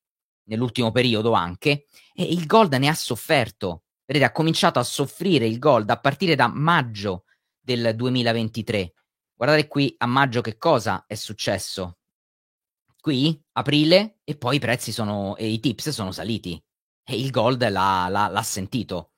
nell'ultimo 0.44 0.92
periodo 0.92 1.32
anche, 1.32 1.86
e 2.14 2.22
il 2.22 2.46
gold 2.46 2.72
ne 2.74 2.88
ha 2.88 2.94
sofferto. 2.94 3.82
Vedete, 4.04 4.24
ha 4.24 4.32
cominciato 4.32 4.78
a 4.78 4.84
soffrire 4.84 5.46
il 5.46 5.58
gold 5.58 5.90
a 5.90 5.98
partire 5.98 6.34
da 6.34 6.46
maggio 6.46 7.24
del 7.58 7.94
2023. 7.96 8.92
Guardate 9.34 9.66
qui 9.66 9.94
a 9.98 10.06
maggio 10.06 10.40
che 10.40 10.56
cosa 10.56 11.04
è 11.06 11.14
successo. 11.14 11.98
Qui, 13.00 13.40
aprile, 13.52 14.18
e 14.24 14.36
poi 14.36 14.56
i 14.56 14.60
prezzi 14.60 14.92
sono, 14.92 15.36
e 15.36 15.48
i 15.48 15.60
tips 15.60 15.90
sono 15.90 16.12
saliti. 16.12 16.62
E 17.04 17.16
il 17.18 17.30
gold 17.30 17.68
l'ha, 17.68 18.08
l'ha, 18.08 18.28
l'ha 18.28 18.42
sentito 18.42 19.12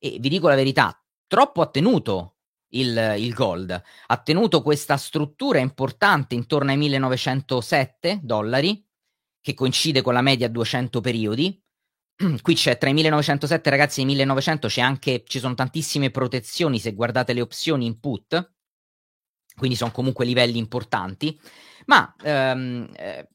e 0.00 0.16
vi 0.18 0.30
dico 0.30 0.48
la 0.48 0.54
verità, 0.54 0.98
troppo 1.26 1.60
attenuto 1.60 2.36
il, 2.70 3.14
il 3.18 3.34
gold, 3.34 3.82
ha 4.06 4.16
tenuto 4.18 4.62
questa 4.62 4.96
struttura 4.96 5.58
importante 5.58 6.34
intorno 6.34 6.70
ai 6.70 6.78
1907 6.78 8.20
dollari, 8.22 8.84
che 9.40 9.54
coincide 9.54 10.02
con 10.02 10.14
la 10.14 10.22
media 10.22 10.48
200 10.48 11.00
periodi. 11.00 11.62
Qui 12.42 12.54
c'è 12.54 12.78
tra 12.78 12.88
i 12.88 12.94
1907 12.94 13.70
ragazzi 13.70 14.00
e 14.00 14.02
i 14.04 14.06
1900 14.06 14.68
c'è 14.68 14.80
anche, 14.80 15.22
ci 15.26 15.38
sono 15.38 15.54
tantissime 15.54 16.10
protezioni 16.10 16.78
se 16.78 16.94
guardate 16.94 17.34
le 17.34 17.42
opzioni 17.42 17.86
input, 17.86 18.52
quindi 19.56 19.76
sono 19.76 19.90
comunque 19.90 20.24
livelli 20.24 20.58
importanti, 20.58 21.38
ma 21.86 22.14
ehm, 22.22 22.90
eh, 22.96 23.28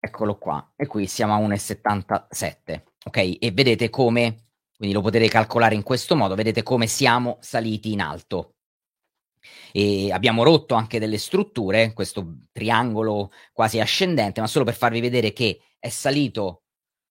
eccolo 0.00 0.36
qua, 0.38 0.72
e 0.74 0.88
qui 0.88 1.06
siamo 1.06 1.34
a 1.34 1.38
1,77, 1.38 2.82
ok? 3.04 3.36
E 3.38 3.52
vedete 3.52 3.90
come, 3.90 4.48
quindi 4.76 4.92
lo 4.94 5.02
potete 5.02 5.28
calcolare 5.28 5.76
in 5.76 5.84
questo 5.84 6.16
modo, 6.16 6.34
vedete 6.34 6.64
come 6.64 6.88
siamo 6.88 7.36
saliti 7.40 7.92
in 7.92 8.00
alto 8.00 8.56
e 9.72 10.12
abbiamo 10.12 10.42
rotto 10.42 10.74
anche 10.74 10.98
delle 10.98 11.18
strutture, 11.18 11.92
questo 11.92 12.46
triangolo 12.52 13.30
quasi 13.52 13.80
ascendente, 13.80 14.40
ma 14.40 14.46
solo 14.46 14.64
per 14.64 14.74
farvi 14.74 15.00
vedere 15.00 15.32
che 15.32 15.60
è 15.78 15.88
salito 15.88 16.64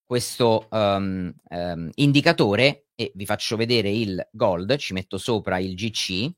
questo 0.06 0.68
um, 0.72 1.32
um, 1.50 1.90
indicatore 1.96 2.88
e 2.96 3.12
vi 3.14 3.26
faccio 3.26 3.56
vedere 3.56 3.92
il 3.92 4.28
gold, 4.32 4.76
ci 4.78 4.94
metto 4.94 5.18
sopra 5.18 5.60
il 5.60 5.76
GC. 5.76 6.32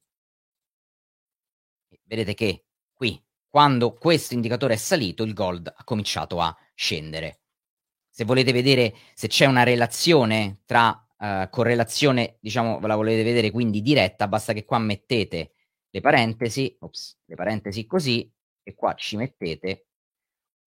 Vedete 2.04 2.34
che 2.34 2.65
qui, 2.93 3.21
quando 3.47 3.93
questo 3.93 4.34
indicatore 4.34 4.73
è 4.73 4.77
salito, 4.77 5.23
il 5.23 5.34
gold 5.34 5.73
ha 5.73 5.84
cominciato 5.84 6.39
a 6.41 6.56
scendere. 6.75 7.41
Se 8.10 8.25
volete 8.25 8.51
vedere 8.51 8.93
se 9.13 9.27
c'è 9.27 9.45
una 9.45 9.63
relazione 9.63 10.62
tra 10.65 10.89
uh, 11.17 11.49
correlazione, 11.49 12.38
diciamo, 12.41 12.80
ve 12.80 12.88
la 12.88 12.95
volete 12.95 13.23
vedere 13.23 13.51
quindi 13.51 13.82
diretta, 13.82 14.27
basta 14.27 14.51
che 14.51 14.65
qua 14.65 14.80
mettete 14.80 15.54
le 15.91 16.01
parentesi, 16.01 16.75
ops, 16.80 17.19
le 17.25 17.36
parentesi 17.36 17.86
così, 17.86 18.32
e 18.63 18.73
qua 18.75 18.93
ci 18.95 19.17
mettete 19.17 19.88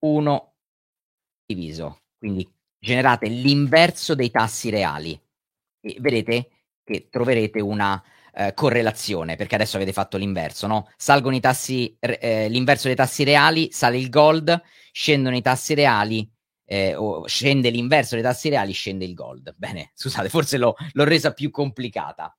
1 0.00 0.54
diviso, 1.46 2.02
quindi 2.18 2.48
generate 2.78 3.28
l'inverso 3.28 4.14
dei 4.14 4.30
tassi 4.30 4.70
reali 4.70 5.18
e 5.80 5.96
vedete 6.00 6.50
che 6.84 7.08
troverete 7.10 7.60
una 7.60 8.02
eh, 8.34 8.52
correlazione, 8.54 9.36
perché 9.36 9.54
adesso 9.54 9.76
avete 9.76 9.92
fatto 9.92 10.16
l'inverso, 10.16 10.66
no? 10.66 10.90
Salgono 10.96 11.36
i 11.36 11.40
tassi, 11.40 11.96
eh, 11.98 12.48
l'inverso 12.48 12.88
dei 12.88 12.96
tassi 12.96 13.24
reali, 13.24 13.70
sale 13.72 13.96
il 13.96 14.10
gold, 14.10 14.60
scendono 14.92 15.36
i 15.36 15.42
tassi 15.42 15.74
reali, 15.74 16.28
eh, 16.66 16.94
o 16.94 17.26
scende 17.26 17.70
l'inverso 17.70 18.14
dei 18.14 18.24
tassi 18.24 18.48
reali, 18.48 18.72
scende 18.72 19.04
il 19.04 19.14
gold. 19.14 19.54
Bene, 19.56 19.90
scusate, 19.94 20.28
forse 20.28 20.58
l'ho, 20.58 20.74
l'ho 20.92 21.04
resa 21.04 21.32
più 21.32 21.50
complicata. 21.50 22.36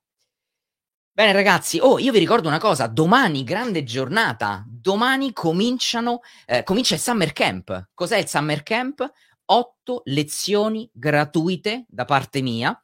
Bene 1.15 1.31
ragazzi, 1.31 1.79
oh 1.81 1.97
io 1.97 2.11
vi 2.11 2.19
ricordo 2.19 2.49
una 2.49 2.57
cosa, 2.57 2.87
domani 2.87 3.45
grande 3.45 3.85
giornata, 3.85 4.65
domani 4.67 5.31
cominciano, 5.31 6.19
eh, 6.45 6.61
comincia 6.63 6.95
il 6.95 6.99
Summer 6.99 7.31
Camp. 7.31 7.91
Cos'è 7.93 8.17
il 8.17 8.27
Summer 8.27 8.63
Camp? 8.63 9.09
Otto 9.45 10.01
lezioni 10.07 10.89
gratuite 10.91 11.85
da 11.87 12.03
parte 12.03 12.41
mia. 12.41 12.77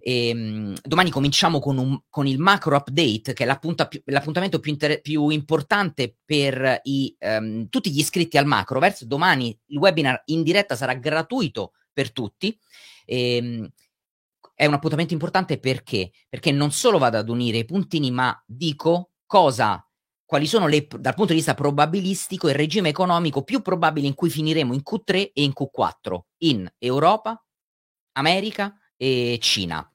E, 0.00 0.32
um, 0.34 0.76
domani 0.82 1.08
cominciamo 1.08 1.60
con, 1.60 1.78
un, 1.78 1.98
con, 2.10 2.26
il 2.26 2.38
macro 2.38 2.76
update, 2.76 3.32
che 3.32 3.46
è 3.46 3.58
più, 3.58 4.02
l'appuntamento 4.04 4.60
più, 4.60 4.70
inter- 4.70 5.00
più, 5.00 5.30
importante 5.30 6.14
per 6.26 6.80
i, 6.82 7.16
um, 7.20 7.70
tutti 7.70 7.90
gli 7.90 8.00
iscritti 8.00 8.36
al 8.36 8.44
macroverse. 8.44 9.06
Domani 9.06 9.58
il 9.68 9.78
webinar 9.78 10.24
in 10.26 10.42
diretta 10.42 10.76
sarà 10.76 10.92
gratuito 10.92 11.72
per 11.90 12.12
tutti. 12.12 12.54
E, 13.06 13.38
um, 13.40 13.68
è 14.58 14.66
un 14.66 14.74
appuntamento 14.74 15.12
importante 15.12 15.60
perché? 15.60 16.10
Perché 16.28 16.50
non 16.50 16.72
solo 16.72 16.98
vado 16.98 17.16
ad 17.16 17.28
unire 17.28 17.58
i 17.58 17.64
puntini, 17.64 18.10
ma 18.10 18.36
dico 18.44 19.12
cosa, 19.24 19.80
quali 20.24 20.48
sono 20.48 20.66
le, 20.66 20.84
dal 20.98 21.14
punto 21.14 21.30
di 21.30 21.38
vista 21.38 21.54
probabilistico 21.54 22.48
il 22.48 22.56
regime 22.56 22.88
economico 22.88 23.44
più 23.44 23.62
probabile 23.62 24.08
in 24.08 24.14
cui 24.14 24.30
finiremo 24.30 24.74
in 24.74 24.80
Q3 24.82 25.30
e 25.32 25.44
in 25.44 25.52
Q4 25.56 26.18
in 26.38 26.68
Europa, 26.76 27.40
America 28.14 28.76
e 28.96 29.38
Cina. 29.40 29.88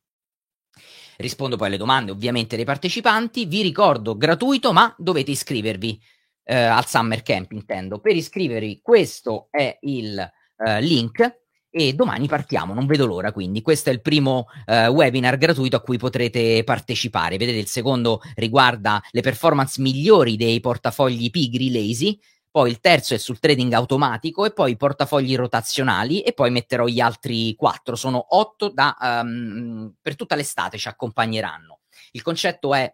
Rispondo 1.17 1.57
poi 1.57 1.67
alle 1.67 1.75
domande 1.75 2.11
ovviamente 2.11 2.55
dei 2.55 2.63
partecipanti. 2.63 3.43
Vi 3.43 3.63
ricordo 3.63 4.15
gratuito, 4.15 4.71
ma 4.71 4.95
dovete 4.97 5.31
iscrivervi 5.31 6.01
eh, 6.45 6.55
al 6.55 6.87
Summer 6.87 7.21
Camp, 7.21 7.51
intendo. 7.51 7.99
Per 7.99 8.15
iscrivervi, 8.15 8.79
questo 8.81 9.49
è 9.51 9.77
il 9.81 10.17
eh, 10.55 10.81
link 10.81 11.42
e 11.75 11.93
domani 11.93 12.27
partiamo, 12.27 12.75
non 12.75 12.85
vedo 12.85 13.07
l'ora 13.07 13.31
quindi. 13.31 13.63
Questo 13.63 13.89
è 13.89 13.93
il 13.93 14.01
primo 14.01 14.45
eh, 14.67 14.85
webinar 14.85 15.39
gratuito 15.39 15.75
a 15.75 15.81
cui 15.81 15.97
potrete 15.97 16.63
partecipare. 16.63 17.37
Vedete, 17.37 17.57
il 17.57 17.67
secondo 17.67 18.21
riguarda 18.35 19.01
le 19.09 19.21
performance 19.21 19.81
migliori 19.81 20.35
dei 20.35 20.59
portafogli 20.59 21.31
pigri 21.31 21.71
lazy, 21.71 22.19
poi 22.51 22.69
il 22.69 22.79
terzo 22.79 23.15
è 23.15 23.17
sul 23.17 23.39
trading 23.39 23.73
automatico 23.73 24.45
e 24.45 24.53
poi 24.53 24.73
i 24.73 24.77
portafogli 24.77 25.35
rotazionali 25.35 26.21
e 26.21 26.33
poi 26.33 26.51
metterò 26.51 26.85
gli 26.85 26.99
altri 26.99 27.55
quattro, 27.55 27.95
sono 27.95 28.23
otto 28.37 28.69
da, 28.69 28.95
um, 29.23 29.95
per 29.99 30.15
tutta 30.15 30.35
l'estate 30.35 30.77
ci 30.77 30.87
accompagneranno. 30.87 31.79
Il 32.11 32.21
concetto 32.21 32.75
è 32.75 32.93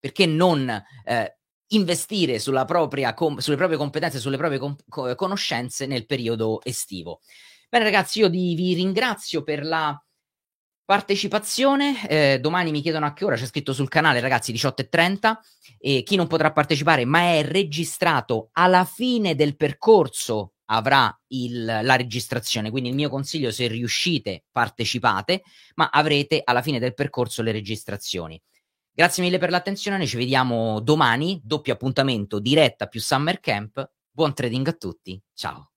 perché 0.00 0.26
non 0.26 0.68
eh, 1.04 1.36
investire 1.68 2.40
com- 2.40 3.38
sulle 3.38 3.56
proprie 3.56 3.78
competenze, 3.78 4.18
sulle 4.18 4.36
proprie 4.36 4.58
com- 4.58 5.14
conoscenze 5.14 5.86
nel 5.86 6.06
periodo 6.06 6.60
estivo. 6.64 7.20
Bene 7.68 7.84
ragazzi, 7.84 8.20
io 8.20 8.28
di, 8.28 8.54
vi 8.54 8.74
ringrazio 8.74 9.42
per 9.42 9.64
la 9.64 9.98
Partecipazione, 10.86 12.08
eh, 12.08 12.38
domani 12.38 12.70
mi 12.70 12.80
chiedono 12.80 13.06
a 13.06 13.12
che 13.12 13.24
ora, 13.24 13.34
c'è 13.34 13.46
scritto 13.46 13.72
sul 13.72 13.88
canale 13.88 14.20
ragazzi 14.20 14.52
18.30 14.52 15.34
e 15.80 16.04
chi 16.04 16.14
non 16.14 16.28
potrà 16.28 16.52
partecipare 16.52 17.04
ma 17.04 17.22
è 17.22 17.42
registrato 17.42 18.50
alla 18.52 18.84
fine 18.84 19.34
del 19.34 19.56
percorso 19.56 20.52
avrà 20.66 21.12
il, 21.32 21.64
la 21.64 21.96
registrazione, 21.96 22.70
quindi 22.70 22.90
il 22.90 22.94
mio 22.94 23.08
consiglio 23.08 23.50
se 23.50 23.66
riuscite 23.66 24.44
partecipate, 24.52 25.42
ma 25.74 25.88
avrete 25.90 26.42
alla 26.44 26.62
fine 26.62 26.78
del 26.78 26.94
percorso 26.94 27.42
le 27.42 27.50
registrazioni. 27.50 28.40
Grazie 28.92 29.24
mille 29.24 29.38
per 29.38 29.50
l'attenzione, 29.50 30.06
ci 30.06 30.16
vediamo 30.16 30.78
domani, 30.78 31.40
doppio 31.42 31.72
appuntamento 31.72 32.38
diretta 32.38 32.86
più 32.86 33.00
Summer 33.00 33.40
Camp, 33.40 33.90
buon 34.08 34.34
trading 34.34 34.68
a 34.68 34.72
tutti, 34.72 35.20
ciao! 35.34 35.72